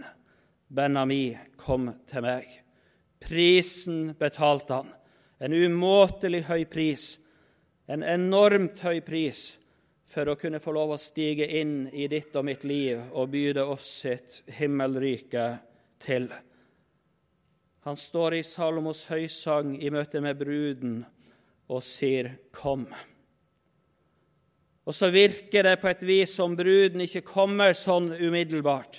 benna 0.68 1.04
mi, 1.08 1.36
kom 1.56 1.90
til 2.10 2.24
meg. 2.24 2.50
Prisen 3.20 4.14
betalte 4.18 4.80
han. 4.80 4.92
En 5.40 5.56
umåtelig 5.56 6.44
høy 6.50 6.64
pris, 6.68 7.14
en 7.88 8.04
enormt 8.04 8.82
høy 8.84 9.00
pris, 9.04 9.56
for 10.10 10.28
å 10.28 10.36
kunne 10.36 10.60
få 10.60 10.74
lov 10.74 10.96
å 10.96 11.00
stige 11.00 11.46
inn 11.60 11.84
i 11.94 12.08
ditt 12.10 12.34
og 12.36 12.44
mitt 12.48 12.64
liv 12.66 12.98
og 13.14 13.30
byde 13.30 13.62
oss 13.62 13.86
sitt 14.02 14.40
himmelrike 14.58 15.46
til. 16.02 16.26
Han 17.86 17.96
står 17.96 18.40
i 18.40 18.42
Salomos 18.44 19.06
høysang 19.08 19.76
i 19.78 19.92
møte 19.94 20.20
med 20.20 20.36
bruden 20.36 20.98
og 21.70 21.82
sier 21.86 22.36
'Kom'. 22.52 22.90
Og 24.90 24.94
så 24.96 25.06
virker 25.14 25.62
det 25.62 25.76
på 25.78 25.86
et 25.86 26.00
vis 26.02 26.32
som 26.34 26.56
bruden 26.58 27.04
ikke 27.04 27.20
kommer 27.22 27.76
sånn 27.78 28.08
umiddelbart. 28.10 28.96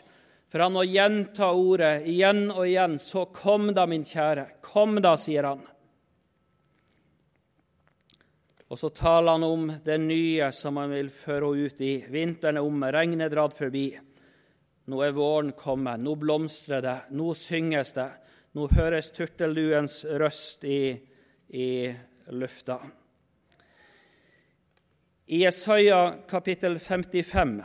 For 0.48 0.63
han 0.63 0.71
må 0.71 0.86
gjenta 0.88 1.50
ordet 1.51 2.05
igjen 2.07 2.45
og 2.48 2.63
igjen. 2.63 2.95
'Så 2.95 3.25
kom 3.36 3.74
da, 3.75 3.83
min 3.86 4.05
kjære. 4.07 4.62
Kom 4.63 5.01
da', 5.03 5.17
sier 5.19 5.43
han. 5.43 5.65
Og 8.71 8.79
så 8.79 8.89
taler 8.89 9.31
han 9.31 9.43
om 9.43 9.67
det 9.83 9.98
nye 10.00 10.48
som 10.55 10.77
han 10.77 10.95
vil 10.95 11.10
føre 11.10 11.51
henne 11.51 11.67
ut 11.67 11.81
i. 11.81 12.05
Vinteren 12.07 12.57
er 12.57 12.63
omme, 12.63 12.91
regnet 12.91 13.25
er 13.27 13.36
dratt 13.36 13.57
forbi. 13.57 14.00
Nå 14.88 15.03
er 15.03 15.12
våren 15.12 15.51
kommet, 15.51 16.00
nå 16.00 16.15
blomstrer 16.15 16.81
det, 16.81 16.98
nå 17.12 17.33
synges 17.36 17.91
det. 18.00 18.07
Nå 18.55 18.67
høres 18.71 19.12
turtelduens 19.12 20.05
røst 20.05 20.63
i, 20.63 20.95
i 21.51 21.91
lufta. 22.31 22.79
I 25.31 25.38
Jesaja 25.38 26.13
kapittel 26.27 26.79
55 26.79 27.61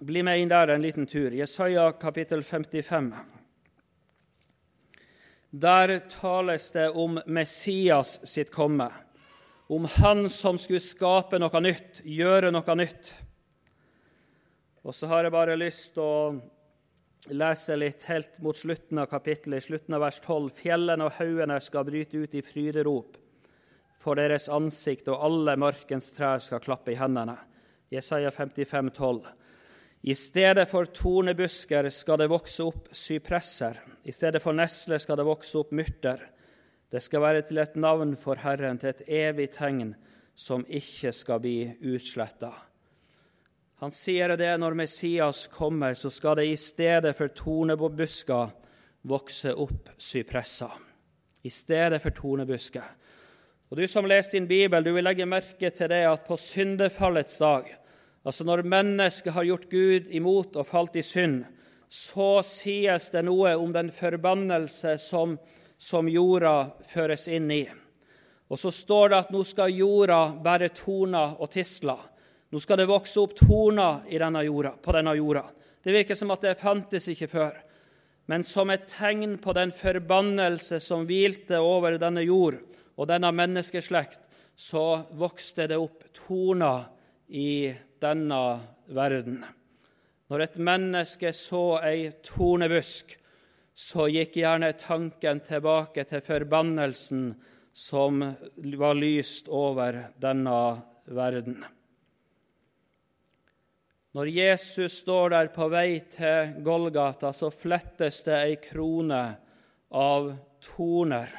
Bli 0.00 0.22
med 0.22 0.40
inn 0.40 0.50
der 0.50 0.68
en 0.68 0.82
liten 0.84 1.06
tur. 1.08 1.32
Jesaja 1.32 1.92
kapittel 1.96 2.42
55. 2.44 3.06
Der 5.50 5.92
tales 6.12 6.66
det 6.70 6.90
om 6.90 7.16
Messias 7.26 8.18
sitt 8.28 8.52
komme, 8.52 8.90
om 9.66 9.86
Han 9.94 10.28
som 10.28 10.58
skulle 10.60 10.84
skape 10.84 11.40
noe 11.40 11.62
nytt, 11.64 12.02
gjøre 12.04 12.50
noe 12.52 12.76
nytt. 12.76 13.14
Og 14.84 14.92
så 14.92 15.08
har 15.08 15.24
jeg 15.24 15.36
bare 15.38 15.56
lyst 15.56 15.94
til 15.94 16.04
å 16.04 17.32
lese 17.32 17.78
litt 17.80 18.04
helt 18.10 18.36
mot 18.44 18.60
slutten 18.60 19.00
av 19.00 19.08
kapittelet, 19.08 19.64
slutten 19.64 19.96
av 19.96 20.04
vers 20.04 20.20
12. 20.20 20.52
Fjellene 20.60 21.08
og 21.08 21.16
haugene 21.16 21.56
skal 21.64 21.88
bryte 21.88 22.20
ut 22.20 22.36
i 22.36 22.44
fryderop 22.44 23.16
for 24.08 24.16
deres 24.16 24.48
ansikt, 24.48 25.10
og 25.12 25.20
alle 25.26 25.58
mørkens 25.60 26.14
trær 26.16 26.40
skal 26.40 26.62
klappe 26.64 26.94
i 26.94 26.96
hendene. 26.96 27.36
Jesaja 27.92 28.32
55, 28.32 28.90
12. 28.96 29.20
I 30.08 30.14
stedet 30.16 30.64
for 30.70 30.88
tornebusker 30.94 31.88
skal 31.92 32.20
det 32.22 32.30
vokse 32.30 32.64
opp 32.64 32.88
sypresser. 32.96 33.76
I 34.08 34.14
stedet 34.14 34.40
for 34.40 34.56
nesler 34.56 35.00
skal 35.02 35.18
det 35.20 35.26
vokse 35.28 35.58
opp 35.60 35.74
myrter. 35.76 36.22
Det 36.88 37.02
skal 37.04 37.20
være 37.20 37.42
til 37.48 37.60
et 37.60 37.76
navn 37.76 38.14
for 38.16 38.40
Herren, 38.40 38.78
til 38.80 38.94
et 38.94 39.02
evig 39.08 39.50
tegn 39.58 39.92
som 40.38 40.64
ikke 40.64 41.12
skal 41.12 41.42
bli 41.44 41.58
utsletta. 41.90 42.52
Han 43.82 43.92
sier 43.94 44.32
det 44.38 44.54
når 44.58 44.76
Messias 44.78 45.44
kommer, 45.52 45.92
så 45.94 46.10
skal 46.10 46.38
det 46.38 46.46
i 46.48 46.56
stedet 46.56 47.12
for 47.18 47.34
tornebusker 47.34 48.54
vokse 49.10 49.52
opp 49.52 49.92
sypresser. 50.00 50.72
I 51.44 51.52
stedet 51.52 52.00
for 52.02 52.14
tornebusker. 52.14 52.88
Og 53.68 53.76
Du 53.76 53.84
som 53.88 54.06
leser 54.08 54.38
din 54.38 54.46
bibel, 54.48 54.84
du 54.84 54.94
vil 54.96 55.04
legge 55.04 55.26
merke 55.28 55.68
til 55.70 55.90
det 55.92 56.00
at 56.08 56.24
på 56.24 56.38
syndefallets 56.40 57.36
dag, 57.38 57.66
altså 58.24 58.44
når 58.44 58.64
mennesket 58.64 59.34
har 59.34 59.44
gjort 59.44 59.68
Gud 59.68 60.06
imot 60.08 60.56
og 60.56 60.66
falt 60.66 60.96
i 60.96 61.02
synd, 61.04 61.42
så 61.88 62.40
sies 62.44 63.10
det 63.12 63.26
noe 63.28 63.52
om 63.60 63.72
den 63.72 63.90
forbannelse 63.92 64.94
som, 65.00 65.36
som 65.76 66.08
jorda 66.08 66.70
føres 66.88 67.26
inn 67.28 67.50
i. 67.52 67.66
Og 68.48 68.56
så 68.56 68.72
står 68.72 69.12
det 69.12 69.18
at 69.18 69.34
nå 69.36 69.44
skal 69.44 69.76
jorda 69.76 70.20
bære 70.44 70.70
torner 70.72 71.36
og 71.36 71.52
tisler. 71.52 72.00
Nå 72.48 72.60
skal 72.64 72.80
det 72.80 72.88
vokse 72.88 73.20
opp 73.20 73.34
torner 73.36 74.08
denne 74.08 74.46
jorda, 74.46 74.72
på 74.80 74.96
denne 74.96 75.12
jorda. 75.16 75.44
Det 75.84 75.92
virker 75.92 76.16
som 76.16 76.32
at 76.32 76.44
det 76.44 76.56
fantes 76.60 77.10
ikke 77.12 77.28
før. 77.28 77.52
Men 78.32 78.44
som 78.44 78.72
et 78.72 78.88
tegn 78.88 79.36
på 79.40 79.52
den 79.56 79.72
forbannelse 79.76 80.80
som 80.80 81.04
hvilte 81.08 81.60
over 81.60 82.00
denne 82.00 82.24
jord 82.24 82.56
og 82.98 83.06
denne 83.06 83.30
menneskeslekt, 83.34 84.24
så 84.58 85.04
vokste 85.14 85.68
det 85.70 85.78
opp 85.78 86.02
torner 86.16 86.88
i 87.30 87.70
denne 88.02 88.42
verden. 88.90 89.44
Når 90.28 90.44
et 90.44 90.58
menneske 90.60 91.30
så 91.32 91.78
ei 91.86 92.08
tornebusk, 92.26 93.14
så 93.78 94.08
gikk 94.10 94.40
gjerne 94.40 94.72
tanken 94.80 95.40
tilbake 95.46 96.02
til 96.10 96.24
forbannelsen 96.26 97.30
som 97.78 98.24
var 98.82 98.98
lyst 98.98 99.46
over 99.46 100.00
denne 100.18 100.58
verden. 101.06 101.60
Når 104.18 104.32
Jesus 104.34 104.98
står 105.04 105.30
der 105.36 105.52
på 105.54 105.68
vei 105.70 106.00
til 106.10 106.56
Golgata, 106.66 107.30
så 107.30 107.52
flettes 107.54 108.24
det 108.26 108.34
ei 108.34 108.58
krone 108.58 109.22
av 109.94 110.32
torner 110.64 111.30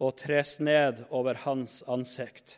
og 0.00 0.16
tres 0.18 0.56
ned 0.64 1.04
over 1.10 1.38
hans 1.44 1.80
ansikt. 1.88 2.56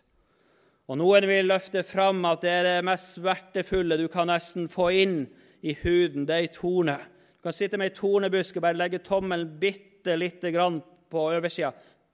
Og 0.91 0.99
Noen 0.99 1.27
vil 1.29 1.49
løfte 1.51 1.83
fram 1.87 2.25
at 2.29 2.43
det 2.45 2.53
er 2.53 2.69
det 2.69 2.87
mest 2.87 3.17
smertefulle 3.17 3.99
du 4.01 4.09
kan 4.13 4.31
nesten 4.31 4.69
få 4.71 4.91
inn 5.03 5.19
i 5.63 5.75
huden. 5.83 6.27
Det 6.27 6.35
er 6.35 6.47
ei 6.47 6.53
torne. 6.53 6.99
Du 7.39 7.47
kan 7.47 7.57
sitte 7.57 7.79
med 7.79 7.91
ei 7.91 7.97
tornebusk 7.97 8.59
og 8.59 8.67
bare 8.67 8.79
legge 8.79 9.03
tommelen 9.05 9.57
bitte 9.61 10.17
lite 10.19 10.53
grann 10.55 10.81
på 11.11 11.27
oversida. 11.31 11.73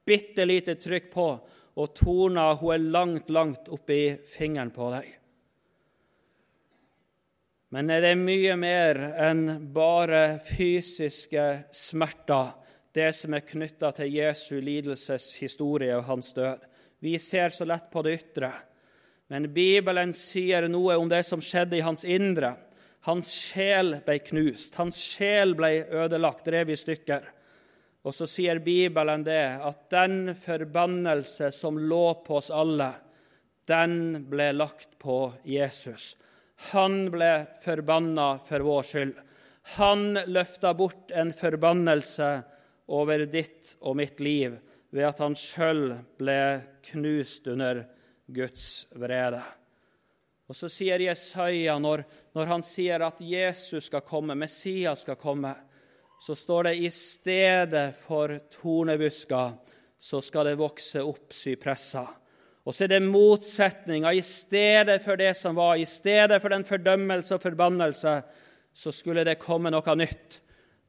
Bitte 0.08 0.44
lite 0.48 0.78
trykk 0.80 1.10
på, 1.12 1.28
og 1.78 1.94
torna 1.96 2.50
hun 2.56 2.74
er 2.74 2.90
langt, 2.96 3.30
langt 3.30 3.68
oppi 3.72 4.16
fingeren 4.26 4.72
på 4.74 4.88
deg. 4.94 5.10
Men 7.74 7.90
det 7.90 7.98
er 8.08 8.16
mye 8.16 8.54
mer 8.56 9.00
enn 9.28 9.42
bare 9.74 10.38
fysiske 10.40 11.44
smerter, 11.74 12.54
det 12.96 13.10
som 13.16 13.34
er 13.36 13.46
knytta 13.46 13.90
til 13.96 14.14
Jesu 14.14 14.58
lidelseshistorie 14.64 15.96
og 15.98 16.06
hans 16.08 16.32
død. 16.36 16.64
Vi 17.04 17.14
ser 17.22 17.52
så 17.54 17.66
lett 17.68 17.90
på 17.92 18.02
det 18.02 18.16
ytre, 18.18 18.52
men 19.28 19.50
Bibelen 19.52 20.14
sier 20.16 20.66
noe 20.72 20.96
om 20.98 21.08
det 21.10 21.22
som 21.28 21.42
skjedde 21.44 21.78
i 21.78 21.84
hans 21.84 22.04
indre. 22.08 22.54
Hans 23.06 23.30
sjel 23.30 23.98
ble 24.06 24.18
knust, 24.24 24.74
hans 24.80 24.98
sjel 24.98 25.54
ble 25.58 25.84
ødelagt, 25.84 26.48
revet 26.48 26.74
i 26.74 26.80
stykker. 26.80 27.28
Og 28.08 28.14
så 28.16 28.26
sier 28.30 28.60
Bibelen 28.64 29.24
det 29.26 29.42
at 29.60 29.84
den 29.92 30.32
forbannelse 30.38 31.52
som 31.54 31.78
lå 31.78 32.06
på 32.24 32.38
oss 32.40 32.50
alle, 32.54 32.92
den 33.68 34.24
ble 34.30 34.48
lagt 34.56 34.96
på 35.02 35.26
Jesus. 35.44 36.14
Han 36.72 37.10
ble 37.12 37.32
forbanna 37.62 38.38
for 38.48 38.64
vår 38.64 38.86
skyld. 38.90 39.16
Han 39.76 40.14
løfta 40.26 40.72
bort 40.74 41.12
en 41.12 41.34
forbannelse 41.36 42.30
over 42.88 43.26
ditt 43.28 43.76
og 43.80 43.98
mitt 44.00 44.20
liv 44.20 44.56
ved 44.90 45.04
at 45.04 45.20
han 45.20 45.36
sjøl 45.36 45.92
ble 46.18 46.40
knust 46.90 47.46
under 47.52 47.84
Guds 48.26 48.86
vrede. 48.96 49.42
Og 50.48 50.56
Så 50.56 50.70
sier 50.72 51.00
Jesaja, 51.04 51.76
når, 51.78 52.06
når 52.32 52.46
han 52.48 52.62
sier 52.64 53.04
at 53.04 53.20
Jesus 53.20 53.90
skal 53.90 54.04
komme, 54.06 54.36
Messias 54.38 55.04
skal 55.04 55.18
komme, 55.20 55.52
så 56.20 56.34
står 56.34 56.70
det 56.70 56.78
i 56.80 56.90
stedet 56.90 57.90
for 58.06 58.32
tornebusker 58.56 59.52
så 59.98 60.20
skal 60.22 60.48
det 60.48 60.58
vokse 60.58 61.02
opp 61.02 61.34
sypresser. 61.34 62.06
Og 62.68 62.74
så 62.74 62.84
er 62.84 62.92
det 62.94 63.04
motsetninga. 63.04 64.12
I 64.12 64.22
stedet 64.22 65.00
for 65.02 65.18
det 65.18 65.32
som 65.38 65.56
var, 65.58 65.76
i 65.76 65.88
stedet 65.88 66.38
for 66.42 66.52
den 66.52 66.66
fordømmelse 66.68 67.34
og 67.34 67.42
forbannelse, 67.42 68.14
så 68.74 68.92
skulle 68.94 69.24
det 69.26 69.40
komme 69.42 69.72
noe 69.74 69.94
nytt. 69.98 70.38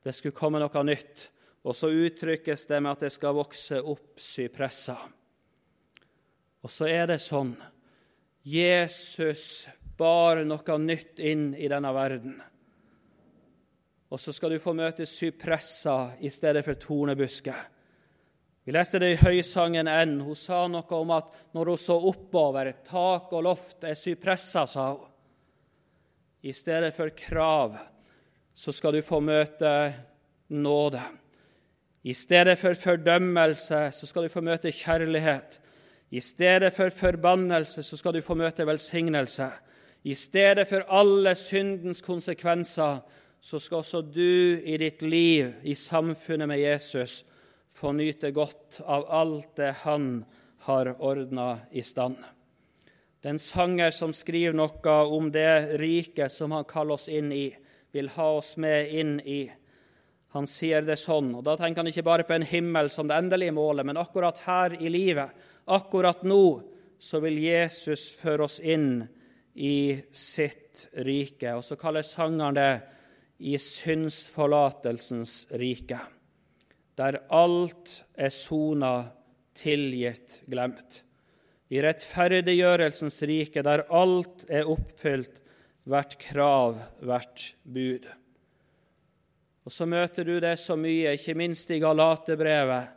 Det 0.03 0.13
skulle 0.15 0.38
komme 0.38 0.62
noe 0.62 0.84
nytt. 0.86 1.29
Og 1.69 1.75
så 1.77 1.91
uttrykkes 1.93 2.65
det 2.65 2.79
med 2.81 2.95
at 2.95 3.03
det 3.05 3.11
skal 3.13 3.35
vokse 3.38 3.77
opp 3.77 4.21
sypresser. 4.21 5.01
Og 6.65 6.71
så 6.73 6.89
er 6.89 7.11
det 7.11 7.19
sånn 7.21 7.53
Jesus 8.49 9.67
bar 9.99 10.41
noe 10.47 10.77
nytt 10.81 11.19
inn 11.21 11.51
i 11.53 11.69
denne 11.69 11.91
verden. 11.93 12.39
Og 14.09 14.17
så 14.17 14.33
skal 14.33 14.55
du 14.55 14.63
få 14.63 14.73
møte 14.73 15.05
sypresser 15.05 16.17
i 16.25 16.31
stedet 16.33 16.63
for 16.65 16.79
tornebusker. 16.81 17.59
Vi 18.65 18.73
leste 18.73 18.99
det 19.01 19.11
i 19.13 19.19
Høysangen 19.21 19.88
N. 19.89 20.17
Hun 20.25 20.38
sa 20.38 20.63
noe 20.69 20.97
om 20.97 21.13
at 21.13 21.29
når 21.53 21.73
hun 21.73 21.81
så 21.81 21.99
oppover, 22.09 22.71
tak 22.85 23.29
og 23.33 23.45
loft 23.45 23.85
er 23.85 23.97
sypresser, 23.97 24.65
sa 24.65 24.91
hun. 24.95 25.05
I 26.41 26.53
stedet 26.55 26.93
for 26.95 27.11
krav 27.13 27.75
så 28.55 28.71
skal 28.73 28.95
du 28.95 29.03
få 29.03 29.19
møte 29.21 29.71
nåde. 30.55 31.01
I 32.09 32.13
stedet 32.13 32.57
for 32.57 32.73
fordømmelse 32.73 33.79
så 33.93 34.07
skal 34.07 34.25
du 34.25 34.31
få 34.33 34.41
møte 34.41 34.72
kjærlighet. 34.74 35.59
I 36.09 36.22
stedet 36.24 36.72
for 36.74 36.89
forbannelse 36.89 37.83
så 37.85 37.98
skal 38.00 38.15
du 38.15 38.22
få 38.25 38.33
møte 38.39 38.65
velsignelse. 38.65 39.50
I 40.03 40.15
stedet 40.17 40.65
for 40.67 40.87
alle 40.89 41.35
syndens 41.35 42.01
konsekvenser 42.01 43.03
så 43.41 43.59
skal 43.59 43.83
også 43.83 44.01
du 44.01 44.57
i 44.63 44.77
ditt 44.81 45.03
liv, 45.05 45.51
i 45.63 45.75
samfunnet 45.75 46.50
med 46.50 46.63
Jesus, 46.63 47.25
få 47.75 47.91
nyte 47.93 48.31
godt 48.31 48.81
av 48.85 49.05
alt 49.09 49.53
det 49.57 49.74
Han 49.83 50.25
har 50.65 50.95
ordna 51.00 51.59
i 51.72 51.81
stand. 51.81 52.17
Den 53.24 53.37
sanger 53.39 53.91
som 53.91 54.13
skriver 54.13 54.55
noe 54.55 54.98
om 55.05 55.29
det 55.31 55.77
riket 55.79 56.31
som 56.31 56.57
han 56.57 56.65
kaller 56.65 56.98
oss 56.98 57.07
inn 57.07 57.31
i, 57.31 57.51
vil 57.91 58.09
ha 58.17 58.31
oss 58.39 58.55
med 58.57 58.89
inn 58.89 59.19
i. 59.19 59.43
Han 60.35 60.46
sier 60.50 60.85
det 60.85 61.00
sånn, 61.01 61.31
og 61.37 61.46
da 61.48 61.55
tenker 61.57 61.81
han 61.81 61.89
ikke 61.89 62.05
bare 62.05 62.25
på 62.27 62.35
en 62.35 62.46
himmel 62.46 62.92
som 62.94 63.07
det 63.09 63.18
endelige 63.18 63.55
målet, 63.55 63.87
men 63.87 63.98
akkurat 63.98 64.44
her 64.46 64.75
i 64.77 64.92
livet, 64.94 65.33
akkurat 65.65 66.22
nå, 66.27 66.44
så 67.00 67.22
vil 67.24 67.39
Jesus 67.42 68.09
føre 68.20 68.46
oss 68.46 68.59
inn 68.59 69.07
i 69.55 69.98
sitt 70.11 70.89
rike. 71.05 71.55
Og 71.55 71.63
så 71.65 71.79
kaller 71.79 72.05
sangeren 72.05 72.59
det 72.59 72.72
i 73.39 73.55
syndsforlatelsens 73.57 75.46
rike 75.57 76.01
der 77.00 77.22
alt 77.31 77.94
er 78.20 78.31
sona, 78.33 79.11
tilgitt, 79.59 80.42
glemt. 80.51 81.01
I 81.72 81.79
rettferdiggjørelsens 81.85 83.22
rike, 83.29 83.63
der 83.63 83.85
alt 83.94 84.44
er 84.51 84.68
oppfylt, 84.68 85.37
hvert 85.89 86.18
krav, 86.22 86.79
hvert 87.00 87.46
bud. 87.63 88.07
Og 89.70 89.74
Så 89.74 89.86
møter 89.86 90.25
du 90.25 90.40
det 90.42 90.55
så 90.58 90.74
mye, 90.74 91.12
ikke 91.14 91.36
minst 91.38 91.70
i 91.70 91.77
Galaterbrevet, 91.77 92.96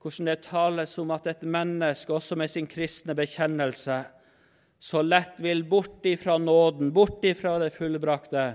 hvordan 0.00 0.30
det 0.30 0.46
tales 0.46 0.94
om 1.02 1.10
at 1.12 1.26
et 1.28 1.42
menneske, 1.44 2.14
også 2.16 2.38
med 2.40 2.48
sin 2.48 2.64
kristne 2.64 3.12
bekjennelse, 3.12 3.98
så 4.80 5.02
lett 5.04 5.36
vil 5.44 5.60
bort 5.68 6.08
ifra 6.08 6.38
nåden, 6.40 6.94
bort 6.96 7.20
ifra 7.28 7.58
det 7.60 7.74
fullbrakte, 7.76 8.46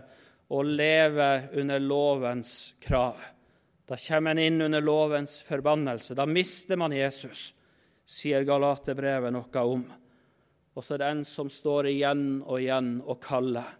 og 0.50 0.66
leve 0.66 1.30
under 1.62 1.86
lovens 1.86 2.74
krav. 2.82 3.22
Da 3.86 4.02
kommer 4.02 4.34
en 4.34 4.42
inn 4.48 4.66
under 4.66 4.82
lovens 4.82 5.38
forbannelse. 5.46 6.18
Da 6.18 6.26
mister 6.26 6.74
man 6.74 6.98
Jesus, 6.98 7.52
sier 8.02 8.50
Galaterbrevet 8.50 9.38
noe 9.38 9.66
om. 9.78 9.86
Og 10.74 10.82
så 10.82 10.98
er 10.98 11.06
det 11.06 11.14
en 11.14 11.26
som 11.38 11.54
står 11.54 11.94
igjen 11.94 12.28
og 12.42 12.64
igjen 12.64 12.96
og 13.06 13.22
kaller. 13.22 13.78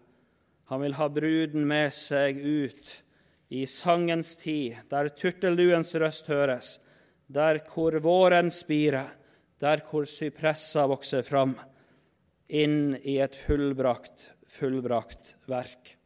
Han 0.70 0.86
vil 0.86 0.94
ha 0.94 1.10
bruden 1.10 1.66
med 1.66 1.90
seg 1.90 2.38
ut 2.38 3.00
i 3.50 3.66
sangens 3.66 4.36
tid, 4.38 4.76
der 4.90 5.10
turtelduens 5.18 5.90
røst 5.98 6.28
høres, 6.30 6.76
der 7.26 7.58
hvor 7.70 7.96
våren 8.02 8.50
spirer, 8.54 9.10
der 9.60 9.82
hvor 9.90 10.06
sypressa 10.08 10.86
vokser 10.90 11.26
fram, 11.26 11.56
inn 12.48 12.94
i 13.02 13.18
et 13.22 13.34
fullbrakt, 13.36 14.30
fullbrakt 14.50 15.34
verk. 15.50 15.96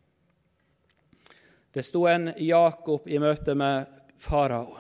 Det 1.74 1.85
sto 1.85 2.07
en 2.09 2.30
Jakob 2.38 3.09
i 3.11 3.20
møte 3.20 3.54
med 3.59 3.88
farao. 4.20 4.78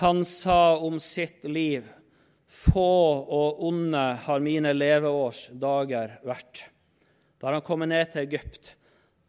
Han 0.00 0.24
sa 0.24 0.76
om 0.80 0.98
sitt 1.00 1.44
liv 1.44 1.86
få 2.50 2.92
og 3.30 3.62
onde 3.68 4.02
har 4.24 4.42
mine 4.42 4.72
leveårs 4.74 5.46
dager 5.54 6.18
vært. 6.26 6.64
Da 7.38 7.54
han 7.54 7.64
kommet 7.64 7.92
ned 7.92 8.10
til 8.12 8.26
Egypt. 8.26 8.74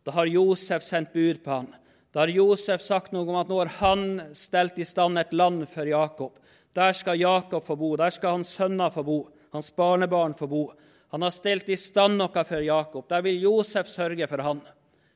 Da 0.03 0.11
har 0.15 0.25
Josef 0.25 0.83
sendt 0.83 1.13
bud 1.13 1.43
på 1.43 1.51
han. 1.51 1.69
Da 2.11 2.23
har 2.23 2.33
Josef 2.33 2.81
sagt 2.81 3.13
noe 3.15 3.27
om 3.29 3.37
at 3.39 3.49
nå 3.51 3.59
har 3.61 3.71
han 3.79 4.05
stelt 4.35 4.79
i 4.81 4.87
stand 4.87 5.19
et 5.19 5.33
land 5.33 5.67
for 5.71 5.87
Jakob. 5.87 6.39
Der 6.75 6.93
skal 6.95 7.19
Jakob 7.19 7.65
få 7.67 7.75
bo, 7.75 7.95
der 7.99 8.11
skal 8.11 8.39
hans 8.39 8.51
sønner 8.57 8.91
få 8.91 9.03
bo, 9.03 9.19
hans 9.51 9.71
barnebarn 9.75 10.35
få 10.35 10.47
bo. 10.47 10.65
Han 11.11 11.21
har 11.21 11.33
stelt 11.35 11.69
i 11.69 11.77
stand 11.79 12.19
noe 12.19 12.45
for 12.47 12.63
Jakob. 12.63 13.07
Der 13.07 13.23
vil 13.23 13.41
Josef 13.43 13.87
sørge 13.91 14.27
for 14.27 14.43
han. 14.43 14.61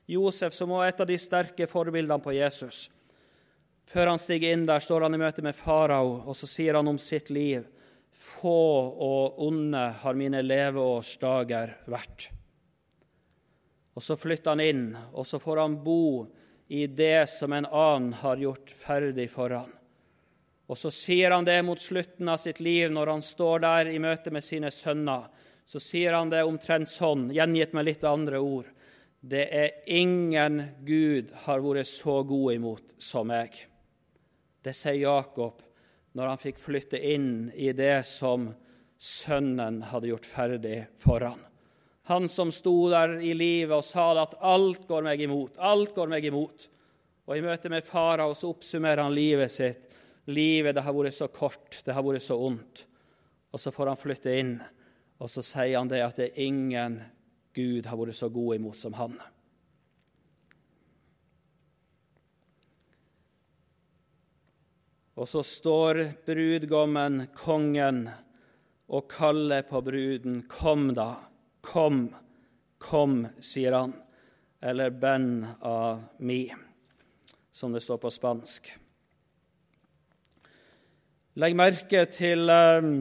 Josef, 0.06 0.54
som 0.54 0.70
var 0.70 0.88
et 0.88 1.00
av 1.02 1.08
de 1.10 1.18
sterke 1.18 1.68
forbildene 1.68 2.22
på 2.22 2.36
Jesus. 2.36 2.90
Før 3.90 4.12
han 4.12 4.22
stiger 4.22 4.54
inn 4.54 4.66
der, 4.68 4.84
står 4.84 5.08
han 5.08 5.16
i 5.16 5.22
møte 5.22 5.44
med 5.46 5.56
farao, 5.58 6.22
og 6.28 6.36
så 6.38 6.50
sier 6.50 6.78
han 6.78 6.92
om 6.92 7.00
sitt 7.02 7.32
liv 7.34 7.66
Få 8.16 8.60
og 9.06 9.42
onde 9.44 9.82
har 10.02 10.16
mine 10.16 10.40
leveårsdager 10.40 11.74
vært. 11.92 12.30
Og 13.96 14.04
så 14.04 14.18
flytter 14.20 14.52
han 14.52 14.64
inn, 14.64 14.86
og 15.16 15.28
så 15.28 15.40
får 15.40 15.62
han 15.64 15.80
bo 15.84 16.28
i 16.68 16.86
det 16.88 17.30
som 17.32 17.54
en 17.54 17.66
annen 17.66 18.14
har 18.20 18.42
gjort 18.42 18.74
ferdig 18.76 19.30
for 19.32 19.54
han. 19.56 19.72
Og 20.66 20.78
så 20.78 20.90
sier 20.92 21.32
han 21.32 21.46
det 21.46 21.60
mot 21.64 21.80
slutten 21.80 22.30
av 22.30 22.42
sitt 22.42 22.60
liv, 22.60 22.90
når 22.92 23.14
han 23.14 23.24
står 23.24 23.62
der 23.64 23.92
i 23.94 24.02
møte 24.02 24.34
med 24.34 24.44
sine 24.44 24.72
sønner. 24.74 25.30
Så 25.66 25.80
sier 25.82 26.18
han 26.18 26.32
det 26.34 26.44
omtrent 26.46 26.90
sånn, 26.90 27.30
gjengitt 27.34 27.76
med 27.78 27.88
litt 27.88 28.04
andre 28.06 28.42
ord. 28.42 28.68
Det 29.22 29.46
er 29.46 29.86
ingen 29.90 30.60
Gud 30.86 31.32
har 31.46 31.64
vært 31.64 31.90
så 31.90 32.20
god 32.28 32.58
imot 32.58 32.96
som 33.02 33.30
meg. 33.30 33.56
Det 34.62 34.74
sier 34.74 35.06
Jakob 35.06 35.62
når 36.18 36.32
han 36.32 36.42
fikk 36.42 36.62
flytte 36.62 37.00
inn 37.14 37.52
i 37.54 37.72
det 37.78 38.00
som 38.10 38.52
sønnen 39.02 39.82
hadde 39.92 40.10
gjort 40.10 40.30
ferdig 40.30 40.78
for 41.02 41.26
han. 41.26 41.42
Han 42.06 42.30
som 42.30 42.52
sto 42.54 42.74
der 42.92 43.18
i 43.26 43.34
livet 43.34 43.74
og 43.74 43.86
sa 43.86 44.12
at 44.22 44.36
alt 44.46 44.86
går 44.88 45.06
meg 45.08 45.22
imot, 45.26 45.58
alt 45.58 45.96
går 45.96 46.12
meg 46.12 46.28
imot. 46.30 46.68
Og 47.26 47.38
i 47.38 47.42
møte 47.42 47.72
med 47.74 47.88
fara 47.88 48.28
og 48.30 48.38
så 48.38 48.52
oppsummerer 48.54 49.02
han 49.02 49.16
livet 49.16 49.54
sitt. 49.54 49.82
Livet 50.30 50.78
det 50.78 50.84
har 50.86 50.94
vært 50.94 51.18
så 51.18 51.28
kort, 51.34 51.82
det 51.86 51.94
har 51.94 52.06
vært 52.06 52.26
så 52.26 52.38
ondt. 52.38 52.86
Og 53.54 53.62
så 53.62 53.74
får 53.74 53.92
han 53.92 54.00
flytte 54.00 54.34
inn, 54.38 54.56
og 55.22 55.30
så 55.32 55.42
sier 55.46 55.78
han 55.80 55.90
det 55.90 56.02
at 56.04 56.18
det 56.20 56.32
er 56.32 56.46
ingen 56.46 57.00
Gud 57.56 57.88
har 57.88 57.98
vært 57.98 58.18
så 58.20 58.30
god 58.30 58.58
imot 58.58 58.78
som 58.78 58.98
han. 59.00 59.16
Og 65.16 65.30
så 65.32 65.42
står 65.48 66.02
brudgommen, 66.28 67.30
kongen, 67.38 68.10
og 68.92 69.08
kaller 69.10 69.64
på 69.66 69.80
bruden. 69.82 70.42
Kom, 70.52 70.90
da. 70.94 71.14
Kom, 71.66 72.10
kom, 72.78 73.24
sier 73.42 73.74
han. 73.74 73.94
Eller 74.62 74.90
ben 74.90 75.48
av 75.66 76.04
mi, 76.18 76.44
som 77.52 77.74
det 77.74 77.82
står 77.82 78.02
på 78.04 78.12
spansk. 78.14 78.70
Legg 81.42 81.56
merke 81.58 82.06
til, 82.14 82.50
ehm, 82.50 82.92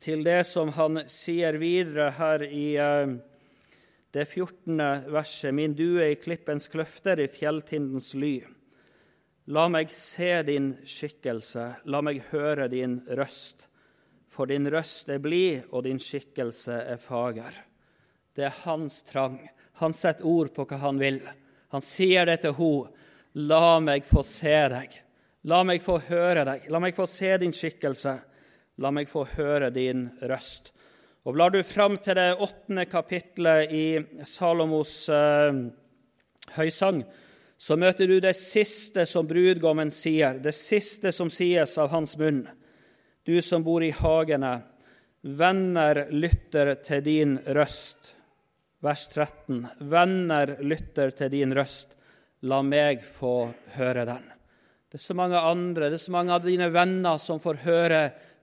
til 0.00 0.24
det 0.26 0.40
som 0.48 0.72
han 0.74 1.04
sier 1.06 1.60
videre 1.60 2.08
her 2.16 2.42
i 2.48 2.64
ehm, 2.82 3.20
det 4.12 4.26
14. 4.28 4.78
verset. 5.12 5.54
Min 5.54 5.76
due 5.78 6.10
i 6.10 6.18
klippens 6.20 6.66
kløfter, 6.68 7.20
i 7.20 7.28
fjelltindens 7.30 8.14
ly. 8.18 8.40
La 9.46 9.68
meg 9.68 9.90
se 9.90 10.42
din 10.46 10.72
skikkelse, 10.86 11.68
la 11.84 12.00
meg 12.04 12.20
høre 12.30 12.68
din 12.70 13.00
røst. 13.08 13.68
For 14.32 14.48
din 14.48 14.64
røst 14.72 15.10
er 15.12 15.20
blid, 15.20 15.66
og 15.72 15.84
din 15.84 16.00
skikkelse 16.00 16.78
er 16.94 17.00
fager. 17.00 17.52
Det 18.32 18.46
er 18.48 18.60
hans 18.64 19.02
trang. 19.04 19.36
Han 19.82 19.92
setter 19.92 20.24
ord 20.28 20.54
på 20.56 20.64
hva 20.68 20.78
han 20.86 21.00
vil. 21.00 21.18
Han 21.72 21.84
sier 21.84 22.28
det 22.28 22.40
til 22.44 22.56
henne. 22.56 22.92
La 23.32 23.78
meg 23.80 24.04
få 24.04 24.20
se 24.28 24.56
deg. 24.72 24.94
La 25.48 25.62
meg 25.64 25.80
få 25.84 25.98
høre 26.08 26.44
deg. 26.44 26.66
La 26.72 26.80
meg 26.80 26.96
få 26.96 27.06
se 27.08 27.30
din 27.40 27.52
skikkelse. 27.56 28.12
La 28.80 28.92
meg 28.92 29.08
få 29.08 29.24
høre 29.36 29.70
din 29.72 30.06
røst. 30.20 30.72
Og 31.24 31.36
Blar 31.36 31.52
du 31.52 31.62
fram 31.64 31.96
til 32.02 32.16
det 32.18 32.32
åttende 32.34 32.84
kapitlet 32.90 33.72
i 33.72 33.84
Salomos 34.26 34.94
eh, 35.12 35.60
høysang, 36.56 37.04
så 37.56 37.76
møter 37.78 38.10
du 38.10 38.16
det 38.20 38.34
siste 38.34 39.04
som 39.06 39.28
brudgommen 39.28 39.92
sier, 39.94 40.40
det 40.42 40.54
siste 40.56 41.12
som 41.14 41.30
sies 41.30 41.76
av 41.78 41.92
hans 41.94 42.16
munn 42.18 42.42
du 43.24 43.42
som 43.42 43.62
bor 43.62 43.82
i 43.84 43.92
hagene, 43.94 44.56
venner 45.22 46.06
lytter 46.10 46.74
til 46.82 47.02
din 47.06 47.36
røst. 47.46 48.14
Vers 48.82 49.06
13. 49.14 49.66
Venner 49.78 50.56
lytter 50.60 51.12
til 51.14 51.30
din 51.30 51.54
røst. 51.54 51.94
La 52.50 52.58
meg 52.66 53.04
få 53.06 53.52
høre 53.76 54.06
den. 54.08 54.24
Det 54.90 54.98
er 54.98 55.04
så 55.04 55.14
mange 55.14 55.38
andre, 55.38 55.88
det 55.88 56.00
er 56.00 56.04
så 56.04 56.12
mange 56.12 56.34
av 56.34 56.42
dine 56.44 56.66
venner 56.74 57.20
som 57.22 57.38
får 57.40 57.62
høre 57.62 58.00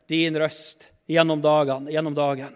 din 0.09 0.39
røst 0.39 0.87
gjennom, 1.11 1.41
dagen, 1.43 1.89
gjennom 1.91 2.15
dagen. 2.15 2.55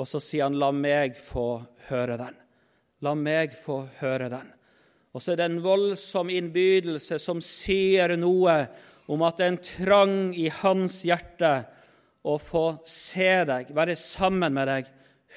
Og 0.00 0.08
så 0.08 0.18
sier 0.18 0.48
han, 0.48 0.58
'La 0.58 0.72
meg 0.72 1.16
få 1.20 1.62
høre 1.90 2.16
den'. 2.18 2.40
La 3.02 3.14
meg 3.14 3.52
få 3.52 3.84
høre 4.00 4.28
den. 4.32 4.48
Og 5.14 5.22
så 5.22 5.32
er 5.32 5.36
det 5.36 5.44
en 5.44 5.62
voldsom 5.62 6.30
innbydelse 6.32 7.20
som 7.22 7.40
sier 7.44 8.16
noe 8.16 8.56
om 9.10 9.24
at 9.26 9.38
det 9.38 9.44
er 9.44 9.52
en 9.52 9.64
trang 9.64 10.18
i 10.36 10.48
hans 10.62 11.02
hjerte 11.04 11.54
å 12.24 12.38
få 12.40 12.64
se 12.88 13.32
deg, 13.48 13.72
være 13.76 13.96
sammen 14.00 14.54
med 14.56 14.70
deg, 14.70 14.88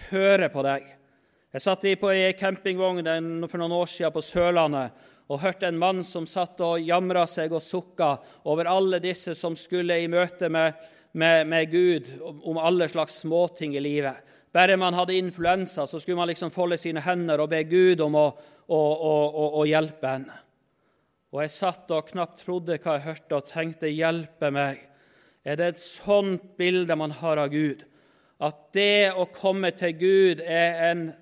høre 0.07 0.47
på 0.53 0.63
deg. 0.63 0.85
Jeg 1.51 1.63
satt 1.63 1.85
på 1.99 2.11
ei 2.13 2.31
campingvogn 2.37 3.03
for 3.49 3.59
noen 3.59 3.75
år 3.75 3.89
siden 3.91 4.13
på 4.15 4.23
Sørlandet 4.23 5.05
og 5.27 5.41
hørte 5.41 5.67
en 5.67 5.79
mann 5.79 6.03
som 6.07 6.27
satt 6.29 6.61
og 6.63 6.83
jamra 6.83 7.25
seg 7.27 7.51
og 7.51 7.63
sukka 7.63 8.13
over 8.47 8.69
alle 8.71 9.01
disse 9.03 9.35
som 9.35 9.57
skulle 9.59 9.97
i 9.99 10.07
møte 10.11 10.47
med, 10.53 10.77
med, 11.19 11.47
med 11.47 11.71
Gud 11.71 12.11
om 12.23 12.59
alle 12.61 12.87
slags 12.87 13.19
småting 13.23 13.75
i 13.75 13.83
livet. 13.83 14.23
Bare 14.53 14.77
man 14.79 14.95
hadde 14.95 15.17
influensa, 15.17 15.85
så 15.87 15.99
skulle 15.99 16.17
man 16.17 16.29
liksom 16.31 16.53
folde 16.55 16.79
sine 16.79 17.03
hender 17.03 17.43
og 17.43 17.51
be 17.51 17.65
Gud 17.67 18.01
om 18.05 18.15
å, 18.15 18.27
å, 18.67 18.79
å, 18.79 19.47
å 19.59 19.65
hjelpe 19.67 20.13
henne. 20.13 20.39
Og 21.33 21.41
jeg 21.43 21.51
satt 21.51 21.91
og 21.91 22.07
knapt 22.11 22.41
trodde 22.45 22.77
hva 22.79 22.97
jeg 22.97 23.05
hørte, 23.07 23.35
og 23.35 23.45
tenkte 23.45 23.91
'hjelpe 23.91 24.51
meg'. 24.51 24.85
Er 25.45 25.55
det 25.55 25.67
et 25.67 25.79
sånt 25.79 26.57
bilde 26.57 26.95
man 26.95 27.11
har 27.11 27.37
av 27.37 27.49
Gud? 27.49 27.83
At 28.39 28.73
det 28.73 29.13
å 29.15 29.25
komme 29.33 29.71
til 29.71 29.93
Gud 29.97 30.41
er 30.41 30.91
en 30.91 31.13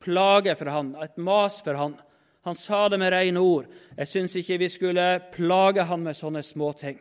plage 0.00 0.54
for 0.56 0.70
han, 0.70 0.96
et 1.02 1.16
mas 1.18 1.60
for 1.60 1.74
han. 1.74 1.96
Han 2.44 2.54
sa 2.54 2.88
det 2.88 2.98
med 2.98 3.12
rene 3.12 3.40
ord. 3.40 3.66
Jeg 3.96 4.08
syns 4.08 4.36
ikke 4.36 4.58
vi 4.58 4.68
skulle 4.68 5.06
plage 5.32 5.84
han 5.84 6.02
med 6.02 6.16
sånne 6.16 6.42
småting. 6.42 7.00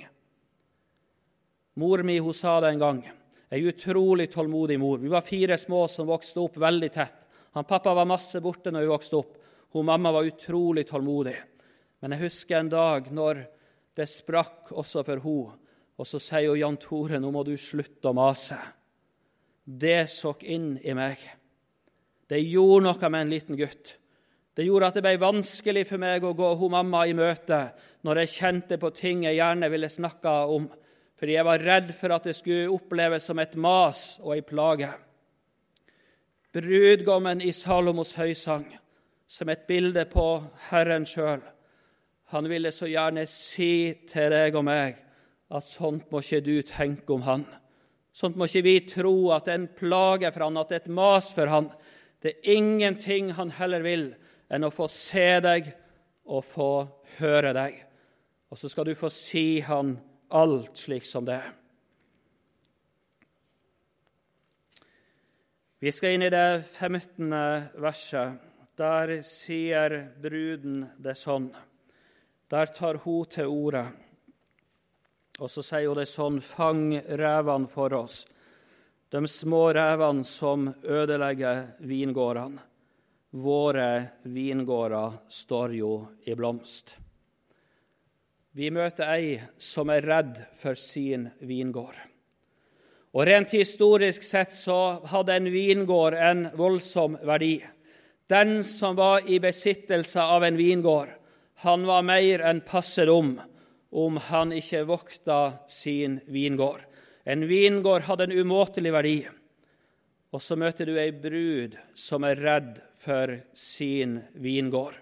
Mor 1.76 2.04
mi 2.04 2.18
hun 2.20 2.34
sa 2.34 2.60
det 2.60 2.74
en 2.74 2.80
gang. 2.80 3.04
Ei 3.52 3.62
utrolig 3.70 4.32
tålmodig 4.34 4.80
mor. 4.80 4.98
Vi 4.98 5.08
var 5.08 5.22
fire 5.22 5.58
små 5.58 5.86
som 5.88 6.08
vokste 6.08 6.42
opp 6.42 6.58
veldig 6.58 6.90
tett. 6.92 7.28
Han 7.54 7.66
Pappa 7.66 7.94
var 7.94 8.10
masse 8.10 8.42
borte 8.42 8.74
når 8.74 8.82
vi 8.82 8.92
vokste 8.92 9.16
opp. 9.22 9.38
Hun 9.74 9.86
Mamma 9.86 10.12
var 10.12 10.28
utrolig 10.28 10.88
tålmodig. 10.90 11.38
Men 12.02 12.14
jeg 12.14 12.28
husker 12.28 12.60
en 12.60 12.70
dag 12.72 13.10
når 13.14 13.46
det 13.98 14.10
sprakk 14.10 14.72
også 14.72 15.04
for 15.06 15.24
henne. 15.24 15.58
Og 15.98 16.06
så 16.06 16.20
sier 16.22 16.52
hun, 16.52 16.60
'Jan 16.60 16.78
Tore, 16.78 17.18
nå 17.20 17.32
må 17.34 17.42
du 17.44 17.56
slutte 17.58 18.12
å 18.12 18.14
mase.' 18.14 18.60
Det 19.66 20.08
såk 20.08 20.44
inn 20.44 20.78
i 20.84 20.94
meg. 20.94 21.18
Det 22.30 22.38
gjorde 22.40 22.86
noe 22.86 23.10
med 23.10 23.22
en 23.22 23.34
liten 23.34 23.58
gutt. 23.58 23.98
Det 24.56 24.66
gjorde 24.66 24.88
at 24.88 24.96
det 24.98 25.04
ble 25.04 25.18
vanskelig 25.20 25.84
for 25.90 26.02
meg 26.02 26.24
å 26.24 26.34
gå 26.34 26.48
hun 26.56 26.72
mamma 26.72 27.04
i 27.06 27.14
møte 27.14 27.60
når 28.08 28.22
jeg 28.24 28.34
kjente 28.34 28.78
på 28.80 28.90
ting 28.96 29.26
jeg 29.26 29.38
gjerne 29.38 29.70
ville 29.70 29.90
snakke 29.90 30.32
om, 30.50 30.70
fordi 31.20 31.36
jeg 31.36 31.46
var 31.46 31.66
redd 31.66 31.92
for 31.98 32.16
at 32.16 32.30
det 32.30 32.34
skulle 32.38 32.72
oppleves 32.72 33.28
som 33.28 33.40
et 33.44 33.54
mas 33.56 34.20
og 34.24 34.34
ei 34.38 34.42
plage. 34.42 34.90
Brudgommen 36.54 37.44
i 37.44 37.52
Salomos 37.54 38.16
høysang, 38.18 38.66
som 39.28 39.50
et 39.50 39.68
bilde 39.68 40.08
på 40.10 40.26
Herren 40.72 41.06
sjøl, 41.06 41.44
han 42.34 42.50
ville 42.52 42.72
så 42.76 42.90
gjerne 42.90 43.24
si 43.30 43.94
til 44.10 44.32
deg 44.34 44.56
og 44.60 44.66
meg 44.68 44.98
at 45.56 45.68
sånt 45.68 46.10
må 46.12 46.20
ikke 46.20 46.44
du 46.44 46.56
tenke 46.68 47.14
om 47.16 47.24
han. 47.24 47.46
Sånt 48.12 48.36
må 48.36 48.48
ikke 48.50 48.66
vi 48.66 48.78
tro 48.90 49.16
at 49.36 49.48
det 49.48 49.54
er 49.54 49.62
en 49.62 49.70
plage 49.78 50.32
for 50.34 50.44
han, 50.48 50.58
at 50.60 50.72
det 50.72 50.80
er 50.80 50.86
et 50.86 50.96
mas 50.98 51.30
for 51.36 51.52
han. 51.52 51.70
Det 52.24 52.34
er 52.34 52.56
ingenting 52.58 53.32
han 53.38 53.54
heller 53.56 53.86
vil 53.86 54.10
enn 54.52 54.68
å 54.68 54.74
få 54.74 54.90
se 54.92 55.30
deg 55.44 55.70
og 56.28 56.44
få 56.44 56.72
høre 57.20 57.54
deg. 57.56 57.78
Og 58.52 58.60
så 58.60 58.72
skal 58.72 58.88
du 58.88 58.96
få 58.98 59.12
si 59.14 59.60
han 59.64 59.96
alt 60.36 60.80
slik 60.80 61.08
som 61.08 61.28
det 61.28 61.38
er. 61.40 61.56
Vi 65.78 65.92
skal 65.94 66.16
inn 66.16 66.26
i 66.26 66.34
det 66.34 66.66
15. 66.66 67.30
verset. 67.78 68.40
Der 68.78 69.12
sier 69.26 69.94
bruden 70.22 70.88
det 70.98 71.14
sånn. 71.18 71.52
Der 72.50 72.66
tar 72.66 73.02
hun 73.04 73.26
til 73.28 73.50
orde, 73.52 73.84
og 75.40 75.50
så 75.52 75.62
sier 75.66 75.90
hun 75.90 76.00
det 76.00 76.08
sånn 76.08 76.38
Fang 76.42 76.94
revene 76.96 77.68
for 77.68 77.94
oss, 77.98 78.22
de 79.12 79.20
små 79.28 79.66
revene 79.76 80.24
som 80.28 80.70
ødelegger 80.84 81.66
vingårdene. 81.84 82.64
Våre 83.38 83.90
vingårder 84.24 85.18
står 85.30 85.74
jo 85.76 85.92
i 86.26 86.36
blomst. 86.40 86.96
Vi 88.56 88.72
møter 88.72 89.12
ei 89.12 89.36
som 89.62 89.92
er 89.94 90.08
redd 90.08 90.40
for 90.58 90.80
sin 90.80 91.28
vingård. 91.44 92.00
Og 93.14 93.28
Rent 93.28 93.52
historisk 93.54 94.24
sett 94.24 94.56
så 94.56 95.04
hadde 95.12 95.36
en 95.36 95.52
vingård 95.52 96.16
en 96.16 96.48
voldsom 96.58 97.20
verdi. 97.28 97.60
Den 98.32 98.64
som 98.64 98.96
var 98.96 99.28
i 99.28 99.40
besittelse 99.44 100.24
av 100.24 100.48
en 100.48 100.58
vingård, 100.58 101.12
han 101.64 101.86
var 101.90 102.04
mer 102.06 102.44
enn 102.46 102.62
passet 102.62 103.10
om 103.10 103.38
om 103.90 104.18
han 104.28 104.52
ikke 104.54 104.84
vokta 104.86 105.40
sin 105.72 106.20
vingård. 106.30 106.84
En 107.26 107.48
vingård 107.48 108.06
hadde 108.08 108.28
en 108.28 108.36
umåtelig 108.40 108.92
verdi. 108.94 109.18
Og 110.36 110.44
så 110.44 110.58
møter 110.60 110.86
du 110.86 111.00
ei 111.00 111.10
brud 111.16 111.78
som 111.98 112.26
er 112.28 112.40
redd 112.44 112.82
for 113.02 113.34
sin 113.58 114.20
vingård. 114.36 114.96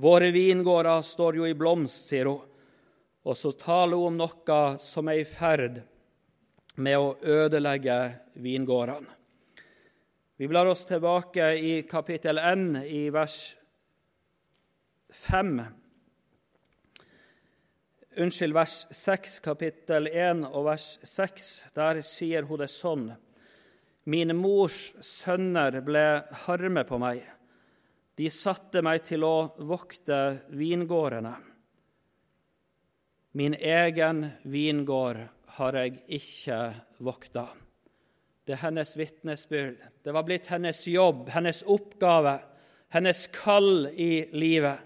Våre 0.00 0.30
vingårder 0.32 1.02
står 1.04 1.40
jo 1.40 1.48
i 1.48 1.56
blomst, 1.56 2.06
sier 2.08 2.30
hun. 2.30 2.46
Og 3.26 3.36
så 3.36 3.52
taler 3.58 3.98
hun 3.98 4.14
om 4.14 4.20
noe 4.22 4.60
som 4.80 5.10
er 5.10 5.20
i 5.20 5.26
ferd 5.28 5.82
med 6.80 6.96
å 6.96 7.16
ødelegge 7.20 7.98
vingårdene. 8.40 9.16
Vi 10.40 10.48
blar 10.48 10.70
oss 10.70 10.86
tilbake 10.88 11.50
i 11.58 11.74
kapittel 11.84 12.38
1, 12.40 12.78
i 12.88 13.02
vers 13.12 13.36
5 15.26 15.79
unnskyld, 18.16 18.54
vers 18.54 18.86
6, 18.90 19.38
kapittel 19.44 20.08
1 20.10 20.44
og 20.50 20.66
vers 20.70 20.86
6. 21.06 21.50
Der 21.76 22.00
sier 22.06 22.48
hun 22.48 22.62
det 22.62 22.70
sånn. 22.72 23.10
Min 24.10 24.34
mors 24.38 24.90
sønner 25.04 25.80
ble 25.84 26.04
harme 26.46 26.84
på 26.88 26.98
meg. 27.02 27.22
De 28.18 28.28
satte 28.32 28.82
meg 28.84 29.04
til 29.06 29.24
å 29.24 29.52
vokte 29.68 30.40
vingårdene. 30.56 31.36
Min 33.38 33.54
egen 33.54 34.24
vingård 34.42 35.22
har 35.56 35.76
jeg 35.78 36.00
ikke 36.18 36.60
vokta. 36.98 37.46
Det 38.44 38.56
er 38.56 38.64
hennes 38.64 38.96
vitnesbyrd. 38.98 39.76
Det 40.02 40.12
var 40.12 40.26
blitt 40.26 40.48
hennes 40.50 40.80
jobb, 40.90 41.28
hennes 41.30 41.62
oppgave, 41.70 42.40
hennes 42.90 43.26
kall 43.30 43.86
i 43.94 44.26
livet 44.34 44.82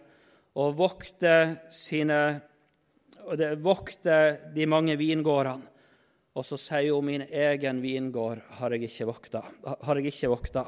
å 0.54 0.68
vokte, 0.76 1.64
sine, 1.72 2.42
vokte 3.62 4.18
de 4.54 4.66
mange 4.66 4.96
vingårdene. 4.96 5.70
Og 6.34 6.42
så 6.42 6.58
sier 6.58 6.90
hun 6.96 7.06
min 7.06 7.22
egen 7.22 7.78
vingård 7.78 8.40
har 8.58 8.74
jeg 8.74 8.88
ikke 8.88 9.06
vokta. 9.06 9.42
Har 9.86 10.00
jeg 10.00 10.10
ikke 10.10 10.32
vokta. 10.32 10.64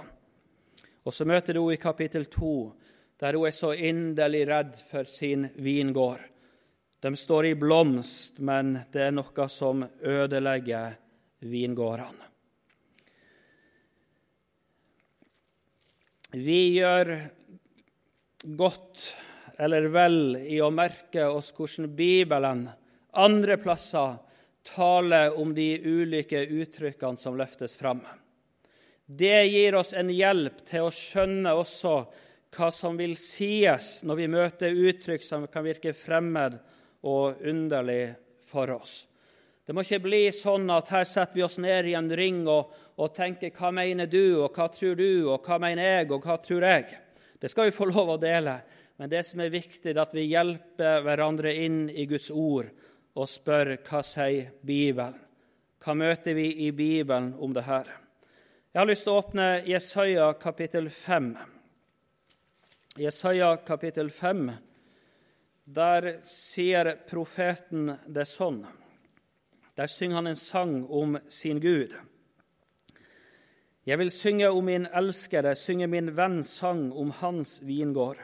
Og 1.03 1.15
så 1.15 1.27
møter 1.27 1.55
du 1.55 1.65
henne 1.65 1.75
i 1.75 1.83
kapittel 1.83 2.29
2, 2.31 2.53
der 3.19 3.35
hun 3.39 3.49
er 3.49 3.55
så 3.55 3.73
inderlig 3.75 4.45
redd 4.47 4.79
for 4.91 5.11
sin 5.11 5.49
vingård. 5.59 6.23
De 7.03 7.13
står 7.19 7.51
i 7.51 7.59
blomst, 7.59 8.39
men 8.39 8.77
det 8.95 9.09
er 9.09 9.13
noe 9.15 9.49
som 9.51 9.83
ødelegger 10.03 10.97
vingårdene. 11.47 12.33
Vi 16.37 16.61
gjør 16.77 17.13
godt 18.59 19.05
eller 19.57 19.89
vel 19.93 20.37
i 20.37 20.61
å 20.61 20.71
merke 20.71 21.27
oss 21.29 21.53
hvordan 21.57 21.89
Bibelen 21.97 22.67
andre 23.17 23.57
plasser 23.57 24.19
taler 24.67 25.39
om 25.41 25.55
de 25.55 25.81
ulike 25.85 26.43
uttrykkene 26.45 27.17
som 27.17 27.37
løftes 27.39 27.77
fram. 27.79 28.03
Det 29.07 29.45
gir 29.47 29.77
oss 29.79 29.95
en 29.95 30.11
hjelp 30.11 30.65
til 30.67 30.89
å 30.89 30.93
skjønne 30.93 31.55
også 31.55 31.97
hva 32.57 32.71
som 32.75 32.97
vil 32.99 33.15
sies 33.21 34.01
når 34.07 34.19
vi 34.19 34.31
møter 34.33 34.81
uttrykk 34.89 35.25
som 35.25 35.47
kan 35.51 35.65
virke 35.67 35.95
fremmed 35.95 36.59
og 37.07 37.45
underlig 37.47 38.17
for 38.49 38.73
oss. 38.75 39.05
Det 39.67 39.75
må 39.75 39.83
ikke 39.83 40.05
bli 40.05 40.23
sånn 40.35 40.69
at 40.71 40.91
her 40.95 41.07
setter 41.07 41.41
vi 41.41 41.45
oss 41.47 41.59
ned 41.63 41.89
i 41.91 41.97
en 41.99 42.11
ring 42.11 42.45
og, 42.47 42.71
og 42.97 43.15
tenker 43.15 43.51
'Hva 43.51 43.73
mener 43.73 44.07
du?' 44.07 44.43
og 44.45 44.55
'Hva 44.55 44.69
tror 44.71 44.95
du?' 44.95 45.31
og 45.31 45.43
'Hva 45.43 45.59
mener 45.59 45.83
jeg?' 45.83 46.13
og 46.13 46.23
'Hva 46.23 46.37
tror 46.43 46.63
jeg?' 46.63 46.99
Det 47.41 47.51
skal 47.51 47.65
vi 47.65 47.71
få 47.71 47.85
lov 47.85 48.09
å 48.09 48.21
dele. 48.21 48.63
Men 48.97 49.11
det 49.13 49.23
som 49.29 49.41
er 49.45 49.53
viktig, 49.53 49.91
er 49.93 50.01
at 50.01 50.15
vi 50.17 50.25
hjelper 50.31 51.03
hverandre 51.05 51.53
inn 51.53 51.87
i 51.91 52.07
Guds 52.09 52.31
ord 52.33 52.71
og 53.17 53.29
spør 53.29 53.75
hva 53.85 54.01
sier 54.05 54.53
Bibelen. 54.65 55.19
Hva 55.85 55.95
møter 55.95 56.35
vi 56.35 56.49
i 56.67 56.73
Bibelen 56.75 57.35
om 57.39 57.53
det 57.55 57.67
her? 57.67 57.87
Jeg 58.73 58.81
har 58.81 58.89
lyst 58.89 59.05
til 59.07 59.13
å 59.15 59.21
åpne 59.21 59.45
Jesaja 59.69 60.31
kapittel 60.41 60.89
5. 60.91 61.29
Jesaja 63.01 63.53
kapittel 63.65 64.11
5, 64.11 64.51
der 65.65 66.09
sier 66.27 66.91
profeten 67.07 67.93
det 68.09 68.25
sånn. 68.29 68.63
Der 69.77 69.93
synger 69.93 70.23
han 70.23 70.31
en 70.33 70.41
sang 70.41 70.79
om 70.89 71.19
sin 71.29 71.61
Gud. 71.61 71.93
Jeg 73.87 74.01
vil 74.01 74.11
synge 74.11 74.49
om 74.51 74.65
min 74.67 74.89
elskede, 74.89 75.55
synge 75.55 75.87
min 75.87 76.09
venns 76.17 76.57
sang 76.59 76.89
om 76.91 77.13
hans 77.21 77.61
vingård. 77.63 78.19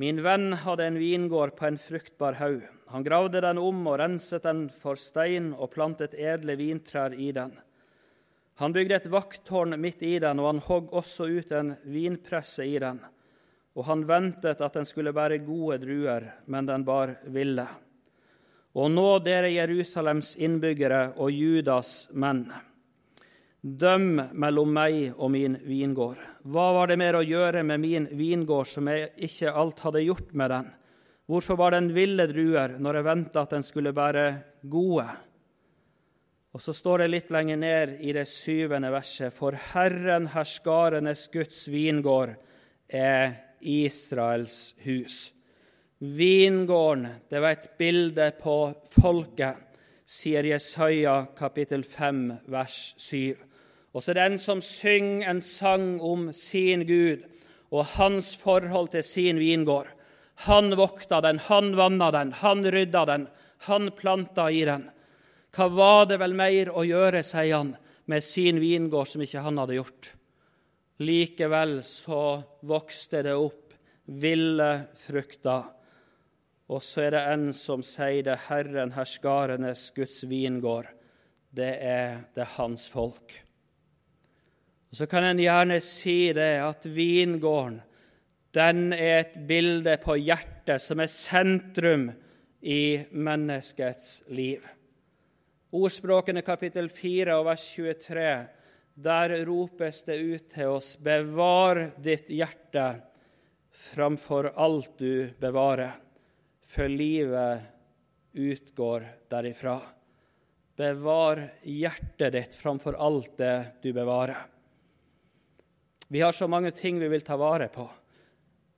Min 0.00 0.22
venn 0.24 0.54
hadde 0.56 0.86
en 0.86 0.96
vingård 0.96 1.50
på 1.58 1.66
en 1.66 1.76
fruktbar 1.78 2.38
haug. 2.38 2.62
Han 2.88 3.04
gravde 3.04 3.42
den 3.44 3.58
om 3.60 3.82
og 3.90 3.98
renset 4.00 4.46
den 4.46 4.62
for 4.72 4.96
stein 4.96 5.50
og 5.52 5.74
plantet 5.74 6.14
edle 6.16 6.54
vintrær 6.56 7.12
i 7.12 7.28
den. 7.36 7.52
Han 8.62 8.72
bygde 8.72 8.96
et 8.96 9.10
vakttårn 9.12 9.76
midt 9.76 10.00
i 10.08 10.14
den, 10.24 10.40
og 10.40 10.48
han 10.48 10.62
hogg 10.64 10.88
også 10.96 11.28
ut 11.28 11.52
en 11.52 11.74
vinpresse 11.84 12.64
i 12.64 12.78
den. 12.80 13.02
Og 13.76 13.84
han 13.90 14.06
ventet 14.08 14.64
at 14.64 14.80
den 14.80 14.88
skulle 14.88 15.12
bære 15.12 15.42
gode 15.44 15.82
druer, 15.84 16.30
men 16.48 16.72
den 16.72 16.88
bar 16.88 17.18
ville. 17.28 17.68
Og 18.80 18.88
nå, 18.96 19.06
dere 19.20 19.52
Jerusalems 19.52 20.32
innbyggere 20.40 21.10
og 21.20 21.28
Judas 21.28 22.06
menn, 22.16 22.46
døm 23.60 24.14
mellom 24.32 24.76
meg 24.80 25.10
og 25.18 25.34
min 25.36 25.60
vingård. 25.60 26.29
Hva 26.48 26.70
var 26.72 26.88
det 26.88 26.96
mer 26.96 27.18
å 27.18 27.24
gjøre 27.26 27.62
med 27.68 27.82
min 27.82 28.06
vingård 28.16 28.68
som 28.70 28.88
jeg 28.88 29.10
ikke 29.28 29.52
alt 29.52 29.82
hadde 29.84 30.04
gjort 30.06 30.30
med 30.32 30.50
den? 30.52 30.70
Hvorfor 31.30 31.58
var 31.60 31.74
den 31.76 31.90
ville 31.94 32.24
druer 32.30 32.78
når 32.80 32.98
jeg 32.98 33.06
venta 33.06 33.42
at 33.44 33.52
den 33.54 33.66
skulle 33.66 33.92
være 33.94 34.24
gode? 34.72 35.04
Og 36.50 36.62
så 36.64 36.72
står 36.74 37.04
det 37.04 37.10
litt 37.12 37.28
lenger 37.30 37.60
ned 37.60 37.92
i 38.02 38.14
det 38.16 38.24
syvende 38.26 38.90
verset.: 38.90 39.34
For 39.36 39.54
Herren 39.74 40.30
herskarenes 40.32 41.28
Guds 41.30 41.68
vingård 41.70 42.32
er 42.88 43.36
Israels 43.60 44.74
hus. 44.82 45.30
Vingården, 46.00 47.06
det 47.28 47.40
var 47.44 47.52
et 47.52 47.68
bilde 47.78 48.30
på 48.40 48.56
folket, 48.96 49.60
sier 50.08 50.48
Jesaja 50.48 51.26
kapittel 51.36 51.84
5, 51.84 52.24
vers 52.48 52.94
7. 52.96 53.49
Og 53.94 54.04
så 54.04 54.14
den 54.14 54.38
som 54.38 54.62
synger 54.62 55.30
en 55.30 55.40
sang 55.42 56.00
om 56.00 56.28
sin 56.36 56.84
Gud 56.86 57.24
og 57.70 57.86
hans 57.96 58.34
forhold 58.38 58.92
til 58.92 59.04
sin 59.06 59.40
vingård. 59.42 59.88
Han 60.46 60.72
vokta 60.78 61.20
den, 61.20 61.38
han 61.38 61.74
vanna 61.76 62.10
den, 62.14 62.32
han 62.32 62.64
rydda 62.64 63.04
den, 63.06 63.26
han 63.66 63.90
planta 63.96 64.48
i 64.50 64.62
den. 64.64 64.88
Hva 65.54 65.66
var 65.74 66.06
det 66.10 66.20
vel 66.22 66.34
mer 66.38 66.70
å 66.70 66.84
gjøre, 66.86 67.22
sier 67.26 67.58
han, 67.58 67.74
med 68.06 68.24
sin 68.24 68.60
vingård 68.62 69.10
som 69.10 69.22
ikke 69.26 69.42
han 69.44 69.58
hadde 69.60 69.76
gjort? 69.78 70.12
Likevel 71.00 71.80
så 71.86 72.22
vokste 72.68 73.24
det 73.26 73.34
opp 73.34 73.74
ville 74.10 74.70
frukter. 74.98 75.68
Og 76.70 76.82
så 76.82 77.06
er 77.06 77.14
det 77.16 77.22
en 77.32 77.46
som 77.56 77.82
sier 77.86 78.22
det 78.26 78.38
Herren 78.46 78.94
herskarenes 78.94 79.88
Guds 79.96 80.22
vingård. 80.30 80.90
Det 81.50 81.72
er 81.82 82.20
det 82.34 82.46
hans 82.56 82.86
folk. 82.90 83.40
Og 84.90 84.96
Så 84.96 85.06
kan 85.06 85.24
en 85.24 85.38
gjerne 85.38 85.78
si 85.80 86.32
det 86.34 86.58
at 86.64 86.86
vingården 86.86 87.78
den 88.50 88.92
er 88.92 89.20
et 89.20 89.36
bilde 89.46 89.94
på 90.02 90.16
hjertet 90.18 90.82
som 90.82 90.98
er 90.98 91.10
sentrum 91.12 92.08
i 92.60 92.98
menneskets 93.14 94.24
liv. 94.34 94.64
Ordspråkene 95.70 96.42
kapittel 96.42 96.90
4 96.90 97.36
og 97.38 97.46
vers 97.46 97.68
23, 97.76 98.32
der 98.98 99.36
ropes 99.46 100.02
det 100.08 100.18
ut 100.18 100.50
til 100.50 100.74
oss:" 100.74 100.96
Bevar 100.98 101.84
ditt 102.02 102.26
hjerte 102.26 102.88
framfor 103.70 104.50
alt 104.58 104.98
du 104.98 105.30
bevarer, 105.38 105.94
for 106.66 106.90
livet 106.90 107.62
utgår 108.34 109.06
derifra. 109.30 109.78
Bevar 110.74 111.46
hjertet 111.62 112.34
ditt 112.34 112.54
framfor 112.58 112.98
alt 112.98 113.36
det 113.38 113.78
du 113.82 113.92
bevarer. 113.94 114.49
Vi 116.12 116.20
har 116.20 116.32
så 116.32 116.48
mange 116.50 116.70
ting 116.74 116.98
vi 116.98 117.08
vil 117.08 117.22
ta 117.22 117.36
vare 117.38 117.68
på. 117.70 117.84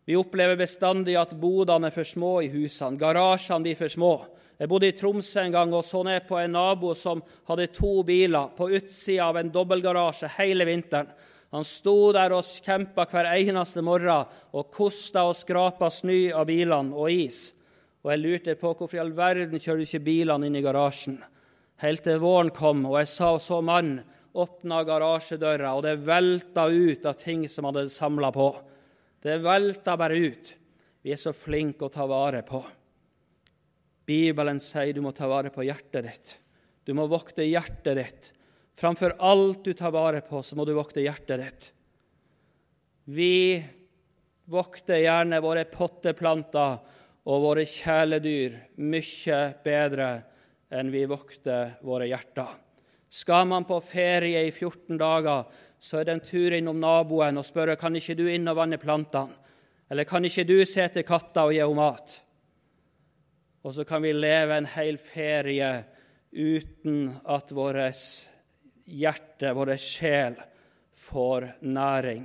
Vi 0.04 0.16
opplever 0.18 0.58
bestandig 0.60 1.14
at 1.16 1.32
bodene 1.40 1.88
er 1.88 1.94
for 1.94 2.04
små 2.04 2.32
i 2.44 2.50
husene, 2.52 2.98
garasjene 3.00 3.64
blir 3.64 3.78
for 3.78 3.88
små. 3.88 4.12
Jeg 4.60 4.68
bodde 4.68 4.90
i 4.90 4.96
Tromsø 4.98 5.40
en 5.40 5.54
gang 5.54 5.72
og 5.72 5.86
så 5.88 6.02
ned 6.04 6.26
på 6.28 6.36
en 6.36 6.52
nabo 6.52 6.92
som 6.98 7.22
hadde 7.48 7.70
to 7.72 8.02
biler 8.04 8.52
på 8.58 8.68
utsida 8.76 9.30
av 9.30 9.40
en 9.40 9.52
dobbeltgarasje 9.54 10.28
hele 10.36 10.68
vinteren. 10.68 11.08
Han 11.56 11.64
sto 11.64 12.12
der 12.12 12.36
og 12.36 12.44
kjempa 12.44 13.08
hver 13.08 13.30
eneste 13.32 13.80
morgen 13.84 14.28
og 14.52 14.70
kosta 14.72 15.24
og 15.28 15.36
skrapa 15.40 15.88
snø 15.92 16.34
av 16.36 16.46
bilene 16.52 16.92
og 16.92 17.10
is. 17.12 17.46
Og 18.04 18.12
jeg 18.12 18.22
lurte 18.26 18.60
på 18.60 18.74
hvorfor 18.76 18.98
i 18.98 19.02
all 19.06 19.16
verden 19.16 19.56
kjører 19.60 19.80
du 19.80 19.88
ikke 19.88 20.04
bilene 20.04 20.48
inn 20.48 20.60
i 20.60 20.64
garasjen. 20.64 21.16
Helt 21.80 22.04
til 22.04 22.20
våren 22.20 22.52
kom, 22.52 22.84
og 22.92 23.00
jeg 23.00 23.08
sa 23.08 23.38
så 23.40 23.64
mann 23.64 24.02
åpna 24.32 24.82
garasjedøra, 24.88 25.74
og 25.76 25.84
det 25.84 25.98
velta 26.06 26.66
ut 26.70 27.06
av 27.06 27.18
ting 27.20 27.44
som 27.50 27.68
hadde 27.68 27.88
samla 27.92 28.32
på. 28.32 28.48
Det 29.22 29.38
velta 29.44 29.96
bare 30.00 30.18
ut. 30.18 30.52
Vi 31.02 31.12
er 31.12 31.20
så 31.20 31.34
flinke 31.36 31.86
å 31.86 31.92
ta 31.92 32.06
vare 32.08 32.42
på. 32.46 32.62
Bibelen 34.06 34.58
sier 34.62 34.94
du 34.94 35.02
må 35.04 35.12
ta 35.14 35.28
vare 35.30 35.52
på 35.54 35.64
hjertet 35.66 36.06
ditt. 36.06 36.32
Du 36.86 36.94
må 36.98 37.06
vokte 37.10 37.44
hjertet 37.46 37.98
ditt. 37.98 38.32
Framfor 38.78 39.14
alt 39.22 39.62
du 39.64 39.72
tar 39.78 39.92
vare 39.94 40.22
på, 40.26 40.40
så 40.42 40.56
må 40.58 40.66
du 40.66 40.72
vokte 40.74 41.04
hjertet 41.04 41.42
ditt. 41.42 41.68
Vi 43.04 43.62
vokter 44.50 45.02
gjerne 45.02 45.42
våre 45.42 45.64
potteplanter 45.70 46.80
og 47.22 47.44
våre 47.44 47.66
kjæledyr 47.68 48.58
mye 48.82 49.40
bedre 49.62 50.10
enn 50.72 50.90
vi 50.90 51.04
vokter 51.06 51.76
våre 51.86 52.08
hjerter. 52.10 52.61
Skal 53.12 53.44
man 53.46 53.66
på 53.68 53.76
ferie 53.84 54.46
i 54.46 54.50
14 54.50 54.96
dager, 54.96 55.44
så 55.78 55.98
er 56.00 56.06
det 56.08 56.12
en 56.14 56.24
tur 56.24 56.54
innom 56.56 56.78
naboen 56.80 57.36
og 57.36 57.44
spørre 57.44 57.76
kan 57.76 57.96
ikke 57.98 58.16
du 58.16 58.24
inn 58.32 58.48
og 58.48 58.56
vanne 58.56 58.78
plantene. 58.80 59.36
Eller 59.92 60.08
kan 60.08 60.24
ikke 60.24 60.46
du 60.48 60.54
se 60.64 60.86
til 60.88 61.04
katta 61.04 61.44
og 61.44 61.52
gi 61.52 61.60
henne 61.60 61.76
mat? 61.76 62.14
Og 63.62 63.74
så 63.76 63.84
kan 63.84 64.00
vi 64.00 64.14
leve 64.16 64.56
en 64.56 64.68
hel 64.72 64.96
ferie 64.96 65.68
uten 66.32 67.10
at 67.28 67.52
vårt 67.52 68.00
hjerte, 68.88 69.52
vår 69.52 69.74
sjel, 69.76 70.38
får 70.96 71.50
næring. 71.68 72.24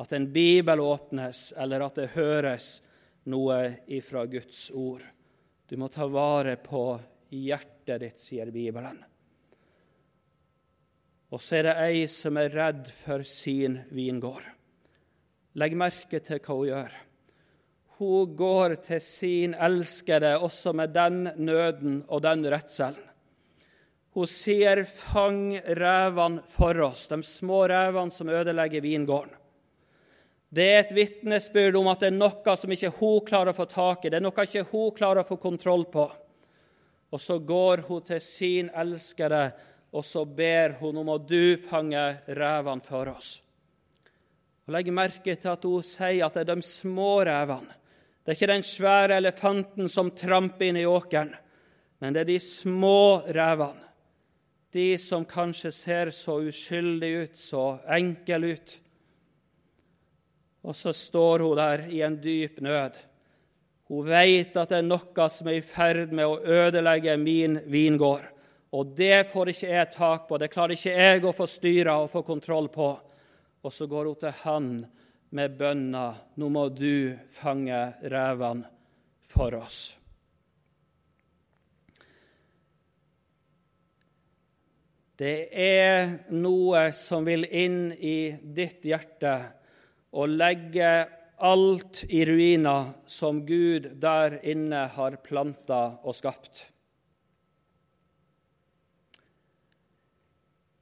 At 0.00 0.16
en 0.16 0.30
bibel 0.32 0.80
åpnes, 0.80 1.52
eller 1.52 1.84
at 1.84 2.00
det 2.00 2.14
høres 2.16 2.70
noe 3.28 3.60
ifra 3.92 4.24
Guds 4.24 4.70
ord. 4.72 5.04
Du 5.68 5.76
må 5.76 5.92
ta 5.92 6.08
vare 6.08 6.56
på 6.56 6.96
hjertet 7.28 8.00
ditt, 8.06 8.20
sier 8.22 8.48
Bibelen. 8.54 9.04
Og 11.28 11.42
så 11.44 11.58
er 11.58 11.68
det 11.68 11.76
ei 11.84 12.06
som 12.08 12.38
er 12.40 12.54
redd 12.54 12.86
for 13.02 13.24
sin 13.28 13.80
vingård. 13.92 14.46
Legg 15.58 15.74
merke 15.76 16.20
til 16.24 16.40
hva 16.40 16.56
hun 16.56 16.70
gjør. 16.70 16.94
Hun 17.98 18.34
går 18.38 18.76
til 18.86 19.02
sin 19.02 19.56
elskede 19.58 20.36
også 20.38 20.72
med 20.72 20.94
den 20.94 21.24
nøden 21.36 22.04
og 22.06 22.22
den 22.22 22.46
redselen. 22.46 23.04
Hun 24.14 24.26
sier, 24.26 24.84
'Fang 24.84 25.60
revene 25.78 26.42
for 26.48 26.74
oss', 26.74 27.08
de 27.08 27.22
små 27.22 27.68
revene 27.68 28.10
som 28.10 28.28
ødelegger 28.28 28.80
vingården. 28.80 29.34
Det 30.50 30.64
er 30.64 30.78
et 30.80 30.94
vitnesbyrd 30.94 31.76
om 31.76 31.88
at 31.88 32.00
det 32.00 32.06
er 32.08 32.16
noe 32.16 32.56
som 32.56 32.72
ikke 32.72 32.94
hun 32.98 33.20
klarer 33.26 33.52
å 33.52 33.58
få 33.58 33.66
tak 33.68 34.04
i, 34.04 34.08
det 34.08 34.16
er 34.16 34.24
noe 34.24 34.46
ikke 34.46 34.64
hun 34.70 34.94
klarer 34.96 35.20
å 35.20 35.28
få 35.28 35.36
kontroll 35.36 35.84
på. 35.84 36.06
Og 37.12 37.20
så 37.20 37.38
går 37.38 37.84
hun 37.88 38.02
til 38.02 38.20
sin 38.20 38.70
elskede, 38.74 39.52
og 39.92 40.04
så 40.04 40.24
ber 40.24 40.76
hun 40.80 41.00
om 41.00 41.10
at 41.14 41.26
du 41.28 41.56
fanger 41.68 42.20
revene 42.36 42.84
for 42.84 43.08
oss. 43.14 43.38
Og 44.68 44.74
Legg 44.76 44.90
merke 44.92 45.32
til 45.32 45.50
at 45.54 45.64
hun 45.64 45.84
sier 45.86 46.26
at 46.26 46.36
det 46.36 46.44
er 46.44 46.56
de 46.58 46.66
små 46.66 47.12
revene. 47.24 47.72
Det 48.20 48.34
er 48.34 48.36
ikke 48.36 48.50
den 48.50 48.66
svære 48.66 49.16
elefanten 49.16 49.88
som 49.88 50.10
tramper 50.12 50.68
inn 50.68 50.76
i 50.76 50.84
åkeren, 50.84 51.30
men 51.98 52.12
det 52.12 52.20
er 52.20 52.28
de 52.28 52.40
små 52.44 53.24
revene. 53.32 53.86
De 54.76 54.90
som 55.00 55.24
kanskje 55.24 55.72
ser 55.72 56.10
så 56.12 56.34
uskyldige 56.44 57.22
ut, 57.24 57.38
så 57.40 57.62
enkle 57.88 58.52
ut. 58.52 58.74
Og 60.68 60.76
så 60.76 60.92
står 60.92 61.46
hun 61.46 61.56
der 61.56 61.86
i 61.88 62.02
en 62.04 62.18
dyp 62.20 62.60
nød. 62.60 62.98
Hun 63.88 64.04
vet 64.04 64.56
at 64.60 64.68
det 64.68 64.82
er 64.82 64.90
noe 64.90 65.28
som 65.32 65.48
er 65.48 65.62
i 65.62 65.64
ferd 65.64 66.12
med 66.12 66.28
å 66.28 66.42
ødelegge 66.44 67.16
min 67.16 67.56
vingård. 67.72 68.28
Og 68.76 68.94
det 68.96 69.28
får 69.30 69.52
ikke 69.52 69.70
jeg 69.72 69.90
tak 69.94 70.26
på, 70.28 70.38
det 70.38 70.50
klarer 70.52 70.76
ikke 70.76 70.92
jeg 70.92 71.24
å 71.24 71.34
få 71.36 71.46
styre 71.48 71.94
og 72.02 72.10
få 72.12 72.22
kontroll 72.26 72.68
på. 72.72 72.88
Og 73.64 73.72
så 73.74 73.88
går 73.88 74.10
hun 74.10 74.18
til 74.20 74.34
han 74.42 74.72
med 75.36 75.56
bønna 75.60 76.08
nå 76.40 76.48
må 76.52 76.68
du 76.72 77.16
fange 77.32 77.80
revene 78.04 78.68
for 79.28 79.56
oss. 79.58 79.80
Det 85.18 85.48
er 85.50 86.12
noe 86.30 86.92
som 86.94 87.24
vil 87.26 87.42
inn 87.42 87.88
i 87.90 88.30
ditt 88.38 88.84
hjerte 88.86 89.32
og 90.14 90.30
legge 90.30 90.90
alt 91.42 92.04
i 92.06 92.22
ruiner 92.28 92.92
som 93.10 93.40
Gud 93.46 93.88
der 93.98 94.38
inne 94.46 94.86
har 94.94 95.18
planta 95.24 95.98
og 96.04 96.14
skapt. 96.14 96.68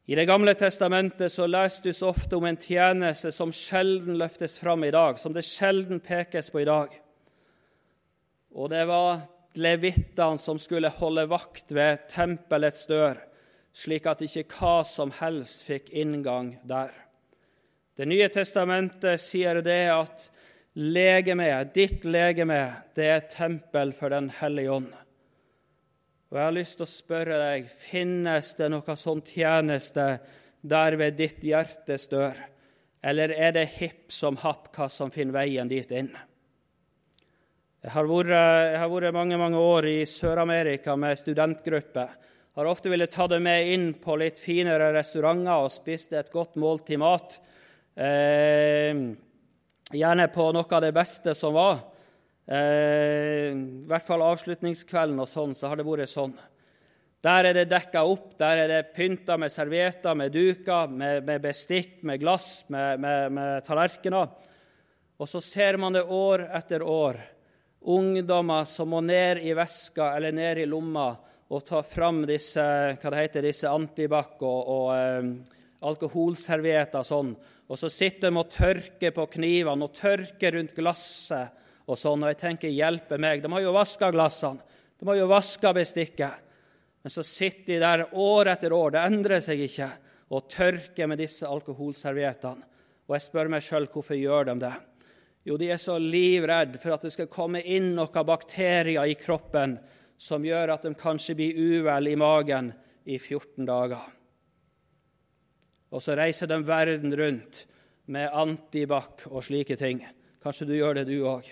I 0.06 0.14
Det 0.14 0.24
gamle 0.26 0.54
testamentet 0.54 1.32
så 1.34 1.48
leser 1.50 1.88
du 1.88 1.92
så 1.92 2.12
ofte 2.12 2.36
om 2.38 2.44
en 2.46 2.58
tjeneste 2.62 3.32
som 3.34 3.50
sjelden 3.50 4.14
løftes 4.20 4.54
fram 4.62 4.84
i 4.86 4.92
dag, 4.94 5.18
som 5.18 5.32
det 5.34 5.42
sjelden 5.42 5.98
pekes 5.98 6.50
på 6.54 6.60
i 6.62 6.68
dag. 6.68 6.92
Og 8.54 8.70
det 8.70 8.84
var 8.86 9.24
levittene 9.58 10.38
som 10.38 10.60
skulle 10.62 10.92
holde 11.00 11.26
vakt 11.26 11.74
ved 11.74 12.06
tempelets 12.12 12.86
dør, 12.86 13.18
slik 13.74 14.06
at 14.06 14.22
ikke 14.22 14.46
hva 14.54 14.76
som 14.86 15.10
helst 15.18 15.66
fikk 15.66 15.90
inngang 15.90 16.54
der. 16.62 16.94
Det 17.98 18.06
nye 18.06 18.28
testamentet 18.30 19.18
sier 19.20 19.58
det 19.64 19.88
at 19.90 20.28
legeme, 20.76 21.48
ditt 21.74 22.06
legeme, 22.06 22.60
det 22.94 23.10
er 23.10 23.26
tempel 23.32 23.90
for 23.96 24.14
Den 24.14 24.30
hellige 24.38 24.70
ånd. 24.70 24.92
Og 26.26 26.38
Jeg 26.38 26.42
har 26.42 26.54
lyst 26.56 26.80
til 26.80 26.86
å 26.86 26.90
spørre 26.90 27.36
deg 27.38 27.66
finnes 27.70 28.48
det 28.58 28.66
noe 28.72 28.94
sånn 28.98 29.20
tjeneste 29.22 30.06
der 30.66 30.96
ved 30.98 31.14
ditt 31.20 31.44
hjertes 31.46 32.08
dør, 32.10 32.34
eller 33.06 33.30
er 33.30 33.52
det 33.54 33.68
hipp 33.76 34.10
som 34.10 34.38
happ 34.42 34.72
hva 34.74 34.88
som 34.90 35.12
finner 35.14 35.36
veien 35.38 35.70
dit 35.70 35.92
inn? 35.94 36.10
Jeg 37.86 37.94
har 37.94 38.08
vært, 38.10 38.32
jeg 38.34 38.80
har 38.82 38.90
vært 38.90 39.14
mange 39.14 39.38
mange 39.38 39.62
år 39.62 39.86
i 39.86 40.00
Sør-Amerika 40.10 40.96
med 40.98 41.20
studentgruppe. 41.20 42.08
Har 42.58 42.66
ofte 42.66 42.90
villet 42.90 43.12
ta 43.14 43.28
det 43.30 43.38
med 43.44 43.70
inn 43.70 43.90
på 44.02 44.16
litt 44.18 44.40
finere 44.42 44.90
restauranter 44.96 45.62
og 45.62 45.70
spist 45.70 46.16
et 46.16 46.32
godt 46.34 46.58
måltid 46.58 46.98
mat. 46.98 47.38
Eh, 47.94 48.96
gjerne 49.94 50.26
på 50.34 50.50
noe 50.56 50.66
av 50.66 50.82
det 50.82 50.90
beste 50.96 51.36
som 51.38 51.54
var. 51.54 51.84
Eh, 52.46 53.50
I 53.50 53.86
hvert 53.90 54.06
fall 54.06 54.22
avslutningskvelden 54.22 55.18
og 55.18 55.26
sånn, 55.30 55.54
så 55.56 55.70
har 55.70 55.80
det 55.80 55.86
vært 55.86 56.12
sånn. 56.12 56.36
Der 57.26 57.48
er 57.48 57.56
det 57.56 57.64
dekka 57.72 58.04
opp, 58.06 58.36
der 58.38 58.60
er 58.62 58.68
det 58.70 58.92
pynta 58.94 59.34
med 59.40 59.50
servietter, 59.50 60.14
med 60.14 60.30
duker, 60.30 60.86
med, 60.86 61.24
med 61.26 61.42
bestikk, 61.42 61.98
med 62.06 62.20
glass, 62.22 62.60
med, 62.70 63.02
med, 63.02 63.32
med 63.34 63.66
tallerkener. 63.66 64.30
Og 65.18 65.30
så 65.30 65.40
ser 65.42 65.80
man 65.80 65.96
det 65.96 66.04
år 66.06 66.44
etter 66.54 66.84
år. 66.86 67.18
Ungdommer 67.82 68.66
som 68.68 68.92
må 68.94 69.00
ned 69.02 69.42
i 69.42 69.54
veska 69.56 70.12
eller 70.14 70.34
ned 70.34 70.62
i 70.62 70.68
lomma 70.70 71.08
og 71.46 71.66
ta 71.66 71.80
fram 71.86 72.24
disse, 72.26 72.62
hva 72.62 73.10
det 73.10 73.20
heter, 73.24 73.46
disse 73.46 73.70
antibac 73.70 74.38
og, 74.42 74.70
og 74.70 74.88
eh, 74.94 75.28
alkoholservietter 75.86 77.02
og 77.02 77.10
sånn. 77.10 77.36
Og 77.66 77.78
så 77.80 77.90
sitter 77.90 78.30
de 78.30 78.38
og 78.38 78.50
tørker 78.54 79.14
på 79.14 79.26
knivene 79.34 79.86
og 79.86 79.94
tørker 79.98 80.54
rundt 80.54 80.74
glasset 80.78 81.65
og 81.86 81.98
sånn. 81.98 82.24
Og 82.24 82.32
jeg 82.32 82.40
tenker, 82.40 82.72
hjelpe 82.72 83.18
meg. 83.20 83.42
De 83.42 83.50
har 83.52 83.62
jo 83.64 83.74
vaska 83.76 84.10
glassene, 84.14 84.62
de 84.96 85.08
har 85.08 85.18
jo 85.18 85.30
vaska 85.30 85.72
bestikket. 85.76 86.42
Men 87.06 87.12
så 87.14 87.22
sitter 87.22 87.76
de 87.76 87.82
der 87.82 88.04
år 88.18 88.50
etter 88.50 88.72
år, 88.74 88.96
det 88.96 89.04
endrer 89.06 89.42
seg 89.44 89.60
ikke, 89.62 89.90
og 90.34 90.48
tørker 90.50 91.06
med 91.06 91.20
disse 91.22 91.46
alkoholserviettene. 91.46 92.66
Og 93.06 93.14
jeg 93.14 93.22
spør 93.28 93.50
meg 93.52 93.62
sjøl 93.62 93.86
hvorfor 93.92 94.18
gjør 94.18 94.48
de 94.48 94.56
det. 94.64 94.72
Jo, 95.46 95.54
de 95.60 95.68
er 95.70 95.78
så 95.78 95.94
livredde 96.02 96.80
for 96.82 96.96
at 96.96 97.04
det 97.06 97.12
skal 97.14 97.30
komme 97.30 97.60
inn 97.62 97.92
noen 97.94 98.26
bakterier 98.26 99.06
i 99.06 99.14
kroppen 99.14 99.76
som 100.18 100.42
gjør 100.42 100.72
at 100.74 100.86
de 100.88 100.90
kanskje 100.98 101.36
blir 101.38 101.60
uvel 101.60 102.10
i 102.10 102.16
magen 102.18 102.72
i 103.06 103.20
14 103.20 103.68
dager. 103.68 104.08
Og 105.94 106.02
så 106.02 106.16
reiser 106.18 106.50
de 106.50 106.58
verden 106.66 107.14
rundt 107.14 107.62
med 108.10 108.34
antibac 108.34 109.28
og 109.30 109.44
slike 109.46 109.78
ting. 109.78 110.02
Kanskje 110.42 110.66
du 110.66 110.74
gjør 110.74 110.98
det, 110.98 111.06
du 111.06 111.20
òg. 111.22 111.46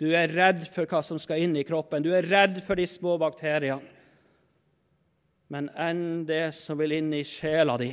Du 0.00 0.08
er 0.10 0.32
redd 0.34 0.64
for 0.74 0.90
hva 0.90 1.00
som 1.06 1.20
skal 1.22 1.44
inn 1.44 1.54
i 1.56 1.66
kroppen. 1.66 2.02
Du 2.02 2.10
er 2.14 2.26
redd 2.26 2.58
for 2.66 2.78
de 2.78 2.86
små 2.90 3.14
bakteriene. 3.20 3.92
Men 5.52 5.68
enn 5.78 6.24
det 6.26 6.48
som 6.56 6.80
vil 6.80 6.96
inn 6.96 7.12
i 7.14 7.20
sjela 7.26 7.76
di, 7.78 7.92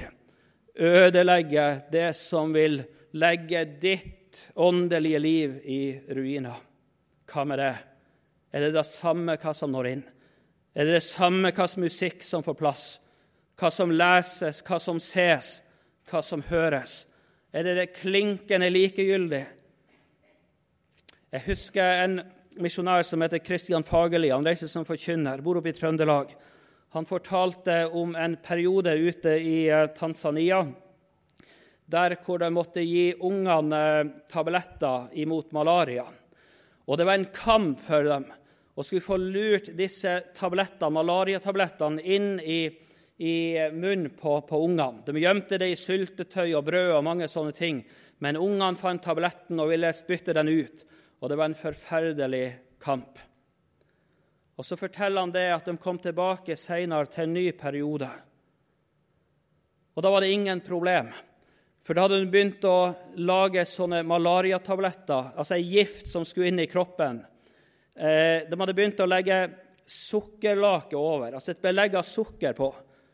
ødelegge 0.81 1.65
det 1.91 2.07
som 2.17 2.53
vil 2.55 2.79
legge 3.21 3.65
ditt 3.81 4.39
åndelige 4.55 5.19
liv 5.19 5.57
i 5.67 5.81
ruiner. 6.15 6.57
Hva 7.29 7.43
med 7.45 7.59
det? 7.59 7.75
Er 8.51 8.65
det 8.65 8.73
det 8.75 8.87
samme 8.87 9.35
hva 9.39 9.53
som 9.55 9.71
når 9.75 9.91
inn? 9.91 10.03
Er 10.73 10.87
det 10.87 10.97
det 10.97 11.05
samme 11.05 11.51
hva 11.51 11.67
som 11.67 11.83
musikk 11.83 12.23
som 12.23 12.43
får 12.43 12.57
plass? 12.59 12.85
Hva 13.59 13.69
som 13.69 13.91
leses, 13.93 14.63
hva 14.65 14.79
som 14.81 14.99
ses, 15.03 15.59
hva 16.09 16.23
som 16.25 16.41
høres? 16.49 17.03
Er 17.53 17.67
det 17.67 17.75
det 17.77 17.93
klinkende 17.99 18.71
likegyldig? 18.71 19.43
Jeg 21.31 21.45
husker 21.45 22.01
en 22.03 22.17
misjonær 22.59 23.05
som 23.07 23.21
heter 23.23 23.39
Kristian 23.39 23.85
Fagerli. 23.87 24.33
Han 24.33 24.43
reiser 24.43 24.67
som 24.67 24.83
forkynner, 24.83 25.39
bor 25.39 25.61
oppe 25.61 25.71
i 25.71 25.77
Trøndelag. 25.77 26.33
Han 26.91 27.07
fortalte 27.07 27.85
om 27.95 28.17
en 28.19 28.35
periode 28.43 28.97
ute 28.99 29.37
i 29.39 29.69
eh, 29.71 29.85
Tanzania 29.95 30.65
der 31.91 32.17
hvor 32.25 32.43
de 32.43 32.49
måtte 32.51 32.84
gi 32.84 33.13
ungene 33.23 33.79
eh, 34.01 34.11
tabletter 34.27 35.07
imot 35.23 35.55
malaria. 35.55 36.03
Og 36.84 36.99
det 36.99 37.07
var 37.07 37.21
en 37.21 37.29
kamp 37.32 37.79
for 37.88 38.11
dem 38.11 38.27
å 38.75 38.84
skulle 38.84 39.07
få 39.07 39.15
lurt 39.23 39.71
disse 39.79 40.19
tablettene, 40.36 40.91
malariatablettene 40.99 42.03
inn 42.03 42.32
i, 42.43 42.61
i 43.23 43.36
munnen 43.71 44.11
på, 44.19 44.41
på, 44.51 44.65
ungene. 44.67 45.05
De 45.07 45.15
gjemte 45.15 45.63
det 45.63 45.71
i 45.71 45.79
syltetøy 45.79 46.49
og 46.49 46.67
brød 46.67 46.97
og 46.97 47.07
mange 47.07 47.32
sånne 47.32 47.55
ting. 47.55 47.86
Men 48.19 48.36
ungene 48.36 48.75
fant 48.75 49.07
tabletten 49.07 49.63
og 49.63 49.71
ville 49.71 49.95
spytte 49.95 50.36
den 50.36 50.51
ut 50.51 50.89
og 51.22 51.30
det 51.30 51.38
var 51.38 51.51
en 51.51 51.57
forferdelig 51.57 52.45
kamp. 52.82 53.19
Og 54.57 54.65
Så 54.65 54.78
forteller 54.78 55.22
han 55.22 55.34
det 55.34 55.47
at 55.53 55.65
de 55.65 55.78
kom 55.78 55.97
tilbake 56.01 56.57
senere 56.57 57.09
til 57.09 57.24
en 57.24 57.34
ny 57.34 57.51
periode. 57.57 58.09
Og 59.95 60.03
Da 60.03 60.09
var 60.09 60.22
det 60.22 60.32
ingen 60.32 60.61
problem, 60.61 61.11
for 61.84 61.93
da 61.93 62.05
hadde 62.05 62.19
de 62.22 62.30
begynt 62.30 62.63
å 62.63 62.93
lage 63.17 63.65
sånne 63.65 64.03
malariatabletter, 64.05 65.34
altså 65.36 65.55
ei 65.57 65.65
gift 65.65 66.07
som 66.07 66.26
skulle 66.26 66.47
inn 66.47 66.61
i 66.61 66.69
kroppen. 66.69 67.24
Eh, 67.95 68.47
de 68.47 68.59
hadde 68.59 68.76
begynt 68.78 69.01
å 69.01 69.09
legge 69.09 69.49
sukkerlake 69.86 70.95
over, 70.95 71.34
altså 71.34 71.51
et 71.51 71.61
belegg 71.61 71.95
av 71.95 72.07
sukker 72.07 72.53
på, 72.53 72.74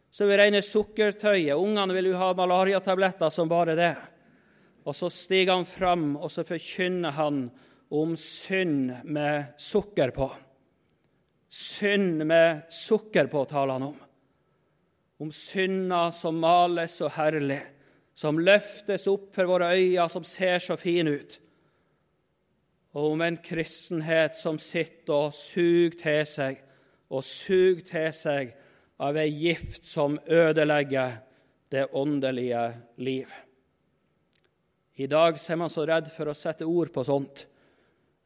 Så 0.10 0.26
vi 0.26 0.38
regner 0.38 0.62
sukkertøyet. 0.64 1.60
Ungene 1.60 1.94
vil 1.94 2.06
jo 2.06 2.18
ha 2.18 2.34
malariatabletter 2.34 3.30
som 3.30 3.50
bare 3.50 3.76
det. 3.76 3.96
Og 4.86 4.96
så 4.96 5.10
stiger 5.12 5.54
han 5.54 5.66
fram, 5.66 6.16
og 6.16 6.32
så 6.32 6.46
forkynner 6.48 7.12
han 7.12 7.52
om 7.90 8.18
synd 8.18 8.92
med 9.04 9.54
sukker 9.58 10.12
på. 10.16 10.28
Synd 11.50 12.26
med 12.28 12.68
sukker 12.74 13.30
på 13.32 13.46
taler 13.46 13.74
han 13.74 13.88
om. 13.92 13.98
Om 15.18 15.32
synda 15.32 16.12
som 16.12 16.40
males 16.40 17.00
så 17.00 17.10
herlig, 17.10 17.62
som 18.14 18.40
løftes 18.40 19.08
opp 19.10 19.32
for 19.36 19.50
våre 19.50 19.72
øyne, 19.74 20.10
som 20.10 20.26
ser 20.28 20.60
så 20.62 20.78
fin 20.78 21.08
ut. 21.08 21.40
Og 22.94 23.14
om 23.14 23.22
en 23.22 23.38
kristenhet 23.38 24.36
som 24.36 24.60
sitter 24.62 25.14
og 25.14 25.36
suger 25.38 25.98
til 25.98 26.24
seg 26.30 26.64
og 27.08 27.24
suger 27.24 27.84
til 27.88 28.14
seg 28.16 28.54
av 29.00 29.18
ei 29.22 29.30
gift 29.30 29.86
som 29.86 30.18
ødelegger 30.26 31.20
det 31.72 31.86
åndelige 31.94 32.64
liv. 32.98 33.30
I 34.98 35.06
dag 35.08 35.38
er 35.38 35.60
man 35.60 35.70
så 35.70 35.86
redd 35.86 36.10
for 36.10 36.30
å 36.32 36.36
sette 36.38 36.66
ord 36.66 36.90
på 36.94 37.04
sånt. 37.06 37.46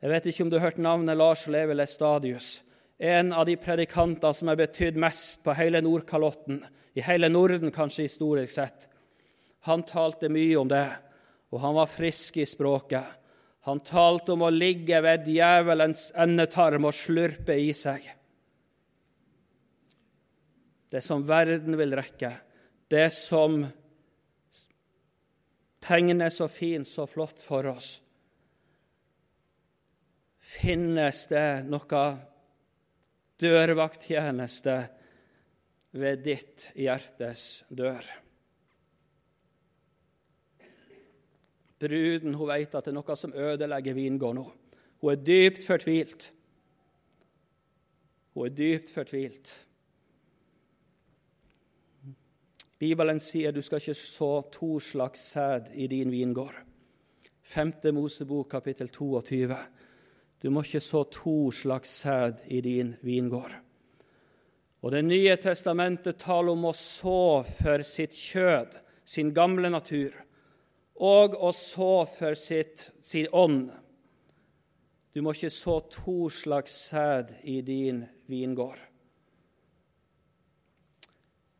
Jeg 0.01 0.09
vet 0.09 0.27
ikke 0.31 0.43
om 0.45 0.49
du 0.49 0.57
har 0.57 0.71
hørt 0.71 0.81
navnet 0.81 1.17
Lars 1.17 1.45
Leve 1.47 1.75
Lestadius, 1.77 2.61
en 2.97 3.33
av 3.33 3.45
de 3.45 3.55
predikanter 3.57 4.33
som 4.33 4.49
har 4.49 4.59
betydd 4.59 4.97
mest 5.01 5.43
på 5.45 5.53
hele 5.57 5.81
Nordkalotten, 5.81 6.63
i 6.93 7.03
hele 7.05 7.29
Norden 7.29 7.71
kanskje 7.73 8.07
historisk 8.07 8.53
sett. 8.55 8.87
Han 9.69 9.85
talte 9.87 10.29
mye 10.29 10.57
om 10.59 10.69
det, 10.69 10.87
og 11.53 11.61
han 11.63 11.77
var 11.77 11.89
frisk 11.89 12.41
i 12.41 12.47
språket. 12.49 13.05
Han 13.69 13.79
talte 13.85 14.33
om 14.33 14.43
å 14.43 14.49
ligge 14.53 14.97
ved 15.05 15.29
djevelens 15.29 16.09
endetarm 16.17 16.89
og 16.89 16.97
slurpe 16.97 17.55
i 17.61 17.69
seg 17.77 18.09
det 20.91 20.99
som 21.05 21.23
verden 21.23 21.77
vil 21.79 21.95
rekke, 21.95 22.33
det 22.91 23.07
som 23.15 23.61
tegner 25.81 26.33
så 26.33 26.49
fint, 26.51 26.87
så 26.87 27.05
flott 27.07 27.39
for 27.45 27.69
oss. 27.71 28.01
Finnes 30.51 31.23
det 31.31 31.63
noe 31.71 32.01
dørvakttjeneste 33.39 34.75
ved 35.95 36.25
ditt 36.25 36.65
hjertes 36.75 37.45
dør? 37.71 38.03
Bruden 41.81 42.35
hun 42.35 42.51
vet 42.51 42.75
at 42.75 42.85
det 42.85 42.91
er 42.91 42.97
noe 42.99 43.17
som 43.17 43.33
ødelegger 43.33 43.95
vingården. 43.97 44.43
Hun 45.01 45.13
er 45.13 45.23
dypt 45.25 45.65
fortvilt. 45.65 46.27
Hun 48.35 48.49
er 48.49 48.55
dypt 48.55 48.91
fortvilt. 48.93 49.53
Bibelen 52.81 53.21
sier 53.21 53.53
du 53.53 53.61
skal 53.61 53.81
ikke 53.81 53.95
så 53.97 54.33
to 54.51 54.79
slags 54.81 55.31
sæd 55.31 55.71
i 55.73 55.87
din 55.87 56.11
vingård. 56.11 56.59
5. 57.41 57.73
Mosebok 57.93 58.49
kapittel 58.51 58.89
22. 58.89 59.55
Du 60.41 60.49
må 60.49 60.63
ikke 60.65 60.81
så 60.81 61.03
to 61.13 61.51
slags 61.53 61.91
sæd 62.01 62.41
i 62.49 62.61
din 62.65 62.95
vingård. 63.01 63.53
Og 64.81 64.91
Det 64.91 65.03
nye 65.05 65.35
testamentet 65.37 66.17
taler 66.17 66.55
om 66.55 66.65
å 66.65 66.73
så 66.73 67.43
for 67.45 67.83
sitt 67.85 68.17
kjød, 68.17 68.73
sin 69.05 69.29
gamle 69.33 69.69
natur, 69.69 70.15
og 70.95 71.37
å 71.37 71.51
så 71.53 72.05
for 72.09 72.33
sitt, 72.37 72.89
sin 73.01 73.27
ånd. 73.31 73.69
Du 75.13 75.21
må 75.21 75.35
ikke 75.35 75.53
så 75.53 75.79
to 75.91 76.29
slags 76.29 76.73
sæd 76.89 77.35
i 77.43 77.61
din 77.61 78.05
vingård. 78.31 78.79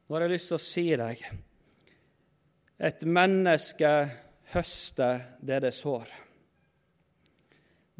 Nå 0.07 0.17
har 0.17 0.25
jeg 0.25 0.33
lyst 0.33 0.49
til 0.49 0.57
å 0.57 0.65
si 0.65 0.87
deg 0.99 1.21
et 2.81 3.03
menneske 3.05 3.89
høster 4.51 5.19
det 5.45 5.61
det 5.61 5.73
sår. 5.77 6.09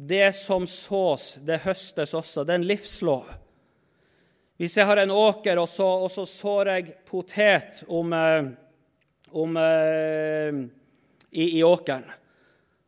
Det 0.04 0.32
som 0.34 0.66
sås, 0.66 1.36
det 1.46 1.60
høstes 1.62 2.14
også. 2.18 2.42
Det 2.42 2.56
er 2.56 2.58
en 2.58 2.66
livslov. 2.66 3.28
Hvis 4.58 4.74
jeg 4.74 4.86
har 4.88 4.98
en 4.98 5.12
åker, 5.14 5.60
og 5.62 5.68
så, 5.70 5.86
og 6.02 6.10
så 6.10 6.24
sår 6.26 6.70
jeg 6.72 6.94
potet 7.06 7.84
om, 7.86 8.10
eh, 8.14 8.48
om, 9.30 9.56
eh, 9.62 10.58
i, 11.30 11.46
i, 11.58 11.62
åkeren, 11.62 12.08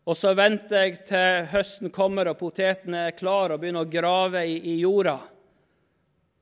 og 0.04 0.18
så 0.18 0.32
venter 0.34 0.88
jeg 0.88 1.04
til 1.06 1.46
høsten 1.54 1.92
kommer 1.94 2.32
og 2.32 2.40
poteten 2.40 2.96
er 2.98 3.14
klar 3.16 3.54
og 3.54 3.62
begynner 3.62 3.86
å 3.86 3.92
grave 3.92 4.42
i, 4.50 4.58
i 4.74 4.80
jorda, 4.82 5.16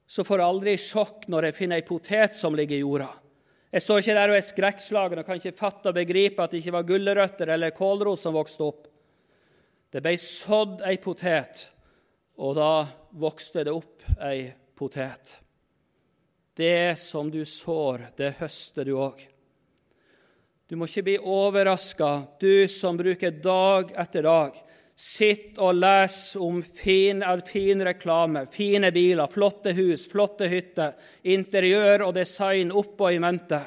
så 0.08 0.24
får 0.24 0.40
jeg 0.40 0.52
aldri 0.54 0.76
sjokk 0.80 1.28
når 1.32 1.50
jeg 1.50 1.58
finner 1.58 1.82
ei 1.82 1.86
potet 1.86 2.36
som 2.36 2.56
ligger 2.56 2.78
i 2.78 2.82
jorda. 2.82 3.10
Jeg 3.72 3.84
står 3.84 4.00
ikke 4.00 4.16
der 4.16 4.32
og 4.32 4.40
er 4.40 4.48
skrekkslagen 4.48 5.20
og 5.20 5.28
kan 5.28 5.38
ikke 5.40 5.56
fatte 5.56 5.92
og 5.92 6.00
begripe 6.00 6.44
at 6.44 6.52
det 6.52 6.64
ikke 6.64 6.78
var 6.80 6.88
gulrøtter 6.88 7.52
eller 7.54 7.76
kålrot 7.76 8.24
som 8.24 8.36
vokste 8.36 8.66
opp. 8.66 8.88
Det 9.92 10.00
ble 10.00 10.14
sådd 10.16 10.80
ei 10.88 10.96
potet, 11.02 11.66
og 12.40 12.56
da 12.56 12.72
vokste 13.20 13.66
det 13.66 13.74
opp 13.76 14.06
ei 14.24 14.46
potet. 14.78 15.36
Det 16.56 16.96
som 17.00 17.28
du 17.32 17.42
sår, 17.48 18.08
det 18.16 18.34
høster 18.40 18.88
du 18.88 18.96
òg. 18.96 19.20
Du 20.68 20.78
må 20.80 20.88
ikke 20.88 21.04
bli 21.04 21.18
overraska, 21.20 22.12
du 22.40 22.64
som 22.72 22.96
bruker 22.96 23.36
dag 23.44 23.92
etter 24.00 24.24
dag 24.24 24.56
Sitt 25.02 25.56
og 25.58 25.74
les 25.80 26.16
om 26.36 26.60
fin, 26.62 27.24
fin, 27.48 27.80
reklame, 27.82 28.44
fine 28.52 28.92
biler, 28.92 29.26
flotte 29.32 29.72
hus, 29.74 30.04
flotte 30.10 30.46
hytter, 30.52 30.92
interiør 31.32 32.04
og 32.06 32.14
design 32.14 32.70
oppå 32.70 33.08
i 33.10 33.20
mente. 33.22 33.58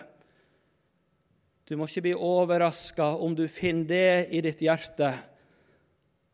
Du 1.65 1.73
må 1.76 1.89
ikke 1.89 2.05
bli 2.05 2.13
overraska 2.13 3.09
om 3.26 3.34
du 3.36 3.47
finner 3.49 3.89
det 3.89 4.38
i 4.38 4.43
ditt 4.45 4.61
hjerte, 4.61 5.11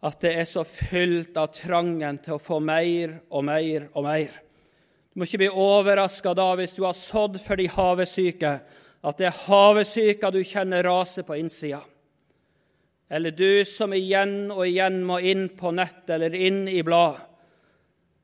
at 0.02 0.18
det 0.24 0.34
er 0.42 0.48
så 0.50 0.64
fylt 0.66 1.38
av 1.38 1.52
trangen 1.54 2.18
til 2.24 2.38
å 2.38 2.42
få 2.42 2.60
mer 2.64 3.20
og 3.30 3.46
mer 3.46 3.88
og 3.94 4.06
mer. 4.08 4.34
Du 5.12 5.20
må 5.20 5.28
ikke 5.28 5.44
bli 5.44 5.52
overraska 5.52 6.34
da 6.38 6.50
hvis 6.58 6.74
du 6.78 6.84
har 6.88 6.98
sådd 6.98 7.38
for 7.44 7.60
de 7.60 7.68
havesyke, 7.70 8.54
at 9.02 9.18
det 9.18 9.30
er 9.30 9.42
havesyka 9.46 10.32
du 10.34 10.42
kjenner 10.46 10.86
rase 10.88 11.26
på 11.28 11.38
innsida 11.38 11.82
eller 13.12 13.32
du 13.32 13.66
som 13.66 13.92
igjen 13.92 14.54
og 14.54 14.64
igjen 14.64 15.02
må 15.04 15.18
inn 15.20 15.50
på 15.60 15.74
nett 15.76 16.08
eller 16.16 16.32
inn 16.32 16.64
i 16.72 16.80
blad 16.80 17.18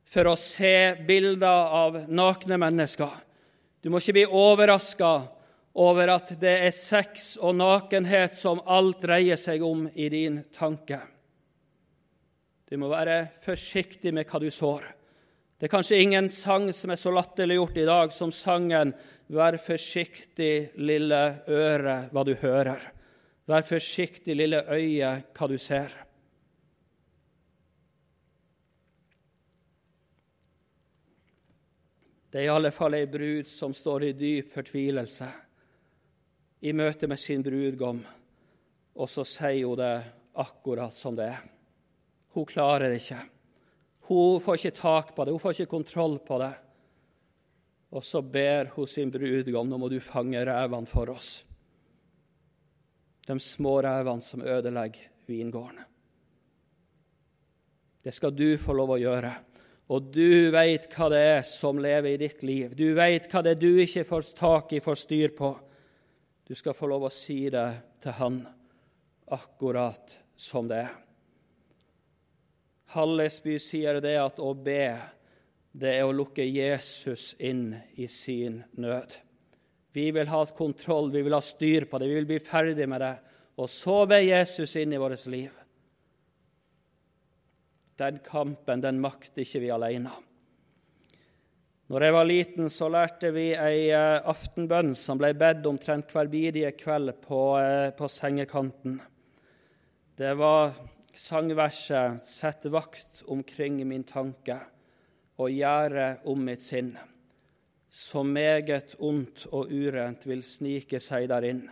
for 0.07 0.29
å 0.31 0.35
se 0.39 0.95
bilder 1.03 1.73
av 1.75 1.97
nakne 2.07 2.55
mennesker. 2.55 3.11
Du 3.83 3.91
må 3.91 3.99
ikke 3.99 4.15
bli 4.15 4.23
overraska 4.23 5.11
over 5.83 6.13
at 6.13 6.31
det 6.39 6.53
er 6.69 6.71
sex 6.71 7.33
og 7.35 7.57
nakenhet 7.59 8.31
som 8.31 8.63
alt 8.63 9.03
dreier 9.03 9.35
seg 9.35 9.65
om 9.67 9.89
i 9.91 10.07
din 10.13 10.39
tanke. 10.55 11.01
Du 12.67 12.75
må 12.75 12.89
være 12.91 13.21
forsiktig 13.45 14.11
med 14.11 14.27
hva 14.27 14.41
du 14.43 14.49
sår. 14.51 14.83
Det 15.57 15.65
er 15.65 15.71
kanskje 15.71 16.01
ingen 16.03 16.27
sang 16.29 16.67
som 16.75 16.91
er 16.91 16.99
så 16.99 17.13
latterliggjort 17.15 17.77
i 17.79 17.85
dag 17.87 18.11
som 18.13 18.31
sangen 18.31 18.93
'Vær 19.29 19.57
forsiktig, 19.59 20.71
lille 20.75 21.43
øre, 21.47 22.09
hva 22.11 22.23
du 22.23 22.33
hører'. 22.35 22.91
Vær 23.47 23.61
forsiktig, 23.61 24.35
lille 24.35 24.63
øye, 24.71 25.23
hva 25.35 25.47
du 25.47 25.57
ser. 25.57 25.91
Det 32.31 32.39
er 32.39 32.45
i 32.45 32.55
alle 32.55 32.71
fall 32.71 32.93
ei 32.93 33.05
brud 33.05 33.47
som 33.47 33.73
står 33.73 34.03
i 34.03 34.11
dyp 34.13 34.53
fortvilelse 34.53 35.27
i 36.61 36.71
møte 36.71 37.07
med 37.07 37.19
sin 37.19 37.43
brudgom, 37.43 38.05
og 38.95 39.09
så 39.09 39.23
sier 39.23 39.67
hun 39.67 39.77
det 39.77 40.03
akkurat 40.35 40.93
som 40.93 41.15
det 41.15 41.25
er. 41.25 41.56
Hun 42.37 42.45
klarer 42.45 42.91
det 42.91 43.01
ikke. 43.01 43.19
Hun 44.11 44.41
får 44.45 44.59
ikke 44.59 44.77
tak 44.77 45.15
på 45.15 45.25
det, 45.25 45.33
hun 45.33 45.41
får 45.41 45.55
ikke 45.57 45.73
kontroll 45.73 46.19
på 46.21 46.37
det. 46.43 46.53
Og 47.97 48.03
så 48.05 48.21
ber 48.21 48.69
hun 48.75 48.89
sin 48.89 49.09
brudgom 49.11 49.69
nå 49.71 49.79
må 49.81 49.89
du 49.89 49.97
fange 50.03 50.43
revene 50.45 50.89
for 50.89 51.09
oss 51.09 51.39
de 53.27 53.35
små 53.43 53.81
revene 53.83 54.23
som 54.23 54.41
ødelegger 54.41 55.09
vingården. 55.27 55.81
Det 58.03 58.13
skal 58.15 58.31
du 58.31 58.53
få 58.61 58.75
lov 58.77 58.93
å 58.95 58.99
gjøre. 59.01 59.31
Og 59.91 60.11
du 60.13 60.47
veit 60.53 60.85
hva 60.93 61.09
det 61.11 61.23
er 61.33 61.41
som 61.47 61.79
lever 61.83 62.13
i 62.13 62.21
ditt 62.21 62.45
liv. 62.47 62.71
Du 62.75 62.93
veit 62.95 63.27
hva 63.31 63.41
det 63.43 63.57
er 63.57 63.59
du 63.59 63.81
ikke 63.83 64.05
får 64.07 64.29
tak 64.37 64.71
i, 64.77 64.79
får 64.83 65.01
styr 65.01 65.33
på. 65.35 65.51
Du 66.47 66.55
skal 66.55 66.75
få 66.75 66.87
lov 66.87 67.09
å 67.09 67.11
si 67.11 67.41
det 67.51 67.67
til 68.03 68.15
han 68.21 68.39
akkurat 69.35 70.15
som 70.39 70.71
det 70.71 70.85
er. 70.85 70.95
Hallesby 72.95 73.57
sier 73.59 73.99
det 74.03 74.15
at 74.21 74.39
å 74.39 74.53
be, 74.53 74.95
det 75.77 75.93
er 75.97 76.07
å 76.07 76.15
lukke 76.15 76.45
Jesus 76.45 77.33
inn 77.39 77.73
i 77.99 78.07
sin 78.11 78.61
nød. 78.79 79.17
Vi 79.97 80.09
vil 80.13 80.29
ha 80.31 80.43
kontroll, 80.55 81.11
vi 81.11 81.23
vil 81.25 81.35
ha 81.35 81.41
styr 81.43 81.87
på 81.89 81.99
det, 81.99 82.07
vi 82.07 82.19
vil 82.19 82.29
bli 82.29 82.39
ferdig 82.43 82.87
med 82.89 83.01
det. 83.03 83.15
Og 83.57 83.69
så 83.73 84.03
ber 84.09 84.21
Jesus 84.21 84.75
inn 84.77 84.93
i 84.93 85.01
vårt 85.01 85.25
liv. 85.31 85.51
Den 87.97 88.19
kampen 88.21 88.83
den 88.83 89.01
makter 89.01 89.41
ikke 89.41 89.63
vi 89.63 89.73
alene. 89.73 90.13
Når 91.87 92.03
jeg 92.03 92.13
var 92.13 92.27
liten, 92.27 92.69
så 92.69 92.89
lærte 92.91 93.31
vi 93.31 93.45
ei 93.55 93.87
eh, 93.95 94.19
aftenbønn 94.27 94.91
som 94.99 95.17
ble 95.19 95.31
bedt 95.39 95.65
omtrent 95.69 96.11
hver 96.11 96.27
bidige 96.27 96.73
kveld 96.75 97.13
på, 97.23 97.39
eh, 97.61 97.89
på 97.95 98.09
sengekanten. 98.11 98.99
Det 100.19 100.33
var 100.35 100.75
sangverset 101.17 102.21
'Sett 102.21 102.65
vakt 102.65 103.23
omkring 103.27 103.81
min 103.87 104.03
tanke 104.03 104.59
og 105.37 105.51
gjøre 105.51 106.19
om 106.25 106.45
mitt 106.45 106.61
sinn', 106.61 106.97
så 107.89 108.23
meget 108.23 108.95
ondt 108.99 109.47
og 109.51 109.71
urent 109.71 110.27
vil 110.27 110.43
snike 110.43 110.99
seg 111.01 111.27
der 111.29 111.47
inn. 111.49 111.67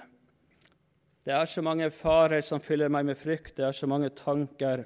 Det 1.26 1.34
er 1.34 1.46
så 1.46 1.62
mange 1.62 1.90
farer 1.90 2.42
som 2.42 2.62
fyller 2.62 2.90
meg 2.90 3.06
med 3.06 3.18
frykt, 3.18 3.56
det 3.58 3.66
er 3.66 3.72
så 3.72 3.88
mange 3.88 4.10
tanker 4.10 4.86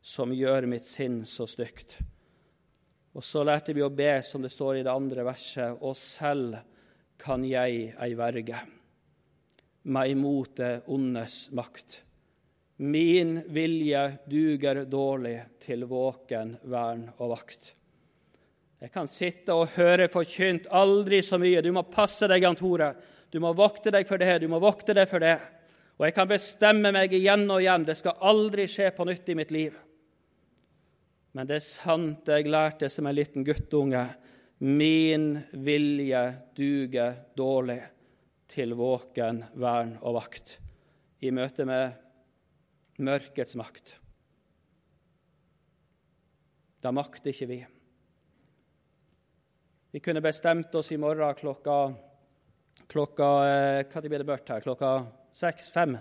som 0.00 0.32
gjør 0.32 0.66
mitt 0.68 0.84
sinn 0.84 1.24
så 1.24 1.46
stygt. 1.48 1.98
Og 3.14 3.24
så 3.24 3.44
lærte 3.44 3.72
vi 3.72 3.82
å 3.84 3.92
be, 3.92 4.22
som 4.22 4.42
det 4.42 4.52
står 4.52 4.80
i 4.80 4.82
det 4.82 4.92
andre 4.92 5.24
verset, 5.24 5.76
og 5.80 5.96
selv 5.96 6.56
kan 7.20 7.44
jeg 7.44 7.94
ei 8.00 8.14
verge 8.18 8.64
meg 9.84 10.14
imot 10.14 10.56
det 10.56 10.72
ondes 10.88 11.50
makt. 11.52 12.00
Min 12.76 13.38
vilje 13.54 14.02
duger 14.26 14.82
dårlig 14.90 15.36
til 15.62 15.84
våken, 15.86 16.56
vern 16.66 17.06
og 17.20 17.30
vakt. 17.36 17.70
Jeg 18.82 18.90
kan 18.92 19.08
sitte 19.08 19.54
og 19.54 19.76
høre 19.76 20.10
forkynt 20.12 20.66
aldri 20.74 21.22
så 21.22 21.38
mye. 21.40 21.62
Du 21.62 21.70
må 21.72 21.84
passe 21.86 22.26
deg, 22.28 22.42
Jan 22.42 22.58
Tore. 22.58 22.90
Du 23.30 23.38
må 23.40 23.54
vokte 23.56 23.92
deg 23.94 24.06
for 24.08 24.20
det, 24.20 24.42
du 24.42 24.48
må 24.50 24.60
vokte 24.62 24.94
deg 24.94 25.08
for 25.10 25.22
det. 25.22 25.38
Og 25.94 26.08
jeg 26.08 26.16
kan 26.16 26.28
bestemme 26.28 26.90
meg 26.94 27.14
igjen 27.14 27.46
og 27.46 27.62
igjen. 27.62 27.86
Det 27.86 27.96
skal 27.98 28.18
aldri 28.26 28.66
skje 28.70 28.90
på 28.94 29.06
nytt 29.06 29.30
i 29.30 29.38
mitt 29.38 29.54
liv. 29.54 29.78
Men 31.34 31.48
det 31.48 31.60
er 31.60 31.66
sant 31.66 32.30
jeg 32.30 32.50
lærte 32.50 32.90
som 32.90 33.06
en 33.06 33.16
liten 33.16 33.46
guttunge. 33.46 34.04
Min 34.66 35.32
vilje 35.52 36.22
duger 36.54 37.16
dårlig 37.38 37.80
til 38.50 38.74
våken, 38.78 39.42
vern 39.58 39.96
og 40.02 40.18
vakt 40.18 40.58
i 41.24 41.32
møte 41.34 41.66
med 41.66 42.03
mørkets 43.02 43.56
makt. 43.58 43.94
Da 46.84 46.92
makter 46.92 47.32
ikke 47.32 47.48
vi. 47.48 47.60
Vi 49.94 50.02
kunne 50.02 50.22
bestemt 50.22 50.74
oss 50.74 50.92
i 50.92 50.98
morgen 51.00 51.36
klokka 51.38 51.78
klokka 52.90 53.28
eh, 53.48 53.84
hva 53.88 54.02
blir 54.02 54.20
det 54.20 54.28
mørkt 54.28 54.50
her? 54.50 54.64
Klokka 54.64 54.90
seks-fem. 55.34 55.94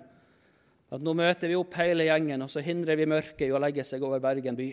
At 0.93 1.01
nå 1.01 1.13
møter 1.17 1.49
vi 1.49 1.57
opp 1.57 1.77
hele 1.79 2.07
gjengen, 2.07 2.43
og 2.45 2.51
så 2.51 2.61
hindrer 2.65 2.97
vi 2.99 3.09
mørket 3.09 3.47
i 3.47 3.53
å 3.53 3.61
legge 3.61 3.85
seg 3.87 4.03
over 4.05 4.21
Bergen 4.21 4.57
by. 4.57 4.69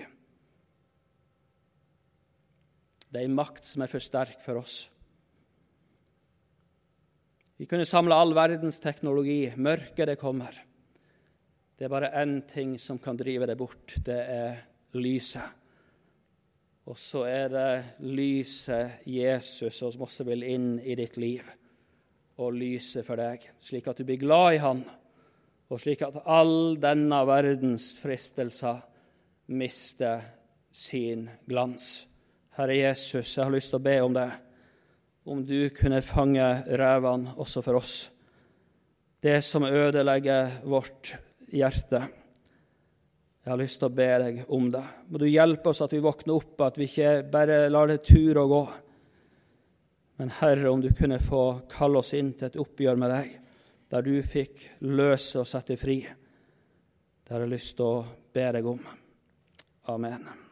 Det 3.10 3.20
er 3.20 3.26
en 3.26 3.36
makt 3.36 3.64
som 3.66 3.82
er 3.82 3.90
for 3.90 4.04
sterk 4.04 4.42
for 4.44 4.60
oss. 4.60 4.82
Vi 7.60 7.68
kunne 7.68 7.88
samle 7.88 8.16
all 8.16 8.32
verdens 8.36 8.80
teknologi. 8.80 9.50
Mørket, 9.56 10.06
det 10.08 10.20
kommer. 10.20 10.54
Det 11.80 11.86
er 11.86 11.92
bare 11.94 12.12
én 12.20 12.42
ting 12.44 12.74
som 12.76 12.98
kan 13.00 13.16
drive 13.16 13.46
deg 13.48 13.56
bort. 13.56 13.94
Det 14.04 14.18
er 14.20 14.56
lyset. 15.00 15.46
Og 16.92 16.98
så 17.00 17.22
er 17.24 17.46
det 17.48 18.02
lyset 18.04 19.06
Jesus 19.08 19.78
som 19.78 20.04
også 20.04 20.26
vil 20.28 20.44
inn 20.44 20.74
i 20.84 20.92
ditt 20.98 21.16
liv 21.16 21.46
og 22.36 22.52
lyse 22.52 23.00
for 23.06 23.16
deg, 23.16 23.46
slik 23.64 23.88
at 23.88 23.96
du 23.96 24.04
blir 24.04 24.20
glad 24.20 24.58
i 24.58 24.60
Han, 24.60 24.82
og 25.72 25.80
slik 25.80 26.04
at 26.04 26.18
all 26.28 26.76
denne 26.80 27.22
verdens 27.28 27.94
fristelser 28.02 28.82
mister 29.56 30.20
sin 30.72 31.30
glans. 31.48 31.88
Herre 32.60 32.76
Jesus, 32.76 33.38
jeg 33.38 33.44
har 33.46 33.56
lyst 33.56 33.72
til 33.72 33.80
å 33.80 33.86
be 33.88 33.96
om 34.04 34.20
det, 34.20 34.28
om 35.32 35.40
du 35.48 35.72
kunne 35.72 36.04
fange 36.04 36.52
revene 36.76 37.38
også 37.40 37.64
for 37.64 37.80
oss, 37.80 37.98
det 39.24 39.38
som 39.48 39.64
ødelegger 39.64 40.60
vårt 40.68 41.16
hjerte. 41.52 42.02
Jeg 43.40 43.52
har 43.52 43.60
lyst 43.60 43.80
til 43.80 43.88
å 43.88 43.96
be 43.96 44.08
deg 44.22 44.40
om 44.52 44.68
det. 44.72 44.82
Må 45.08 45.20
du 45.22 45.26
hjelpe 45.30 45.72
oss 45.72 45.80
at 45.84 45.94
vi 45.94 46.02
våkner 46.04 46.36
opp, 46.36 46.60
at 46.66 46.76
vi 46.78 46.88
ikke 46.90 47.14
bare 47.32 47.62
lar 47.72 47.88
det 47.88 48.02
ture 48.04 48.44
og 48.44 48.52
gå. 48.52 48.62
Men 50.20 50.34
Herre, 50.42 50.68
om 50.68 50.82
du 50.84 50.90
kunne 50.92 51.16
få 51.24 51.44
kalle 51.72 52.02
oss 52.02 52.12
inn 52.18 52.34
til 52.36 52.50
et 52.50 52.60
oppgjør 52.60 53.00
med 53.00 53.14
deg, 53.14 53.32
der 53.90 54.04
du 54.04 54.12
fikk 54.22 54.66
løse 54.84 55.40
og 55.40 55.48
sette 55.48 55.78
fri. 55.80 55.98
Det 56.04 57.34
har 57.34 57.46
jeg 57.46 57.54
lyst 57.54 57.74
til 57.78 57.88
å 57.88 58.04
be 58.34 58.46
deg 58.58 58.70
om. 58.74 58.84
Amen. 59.88 60.49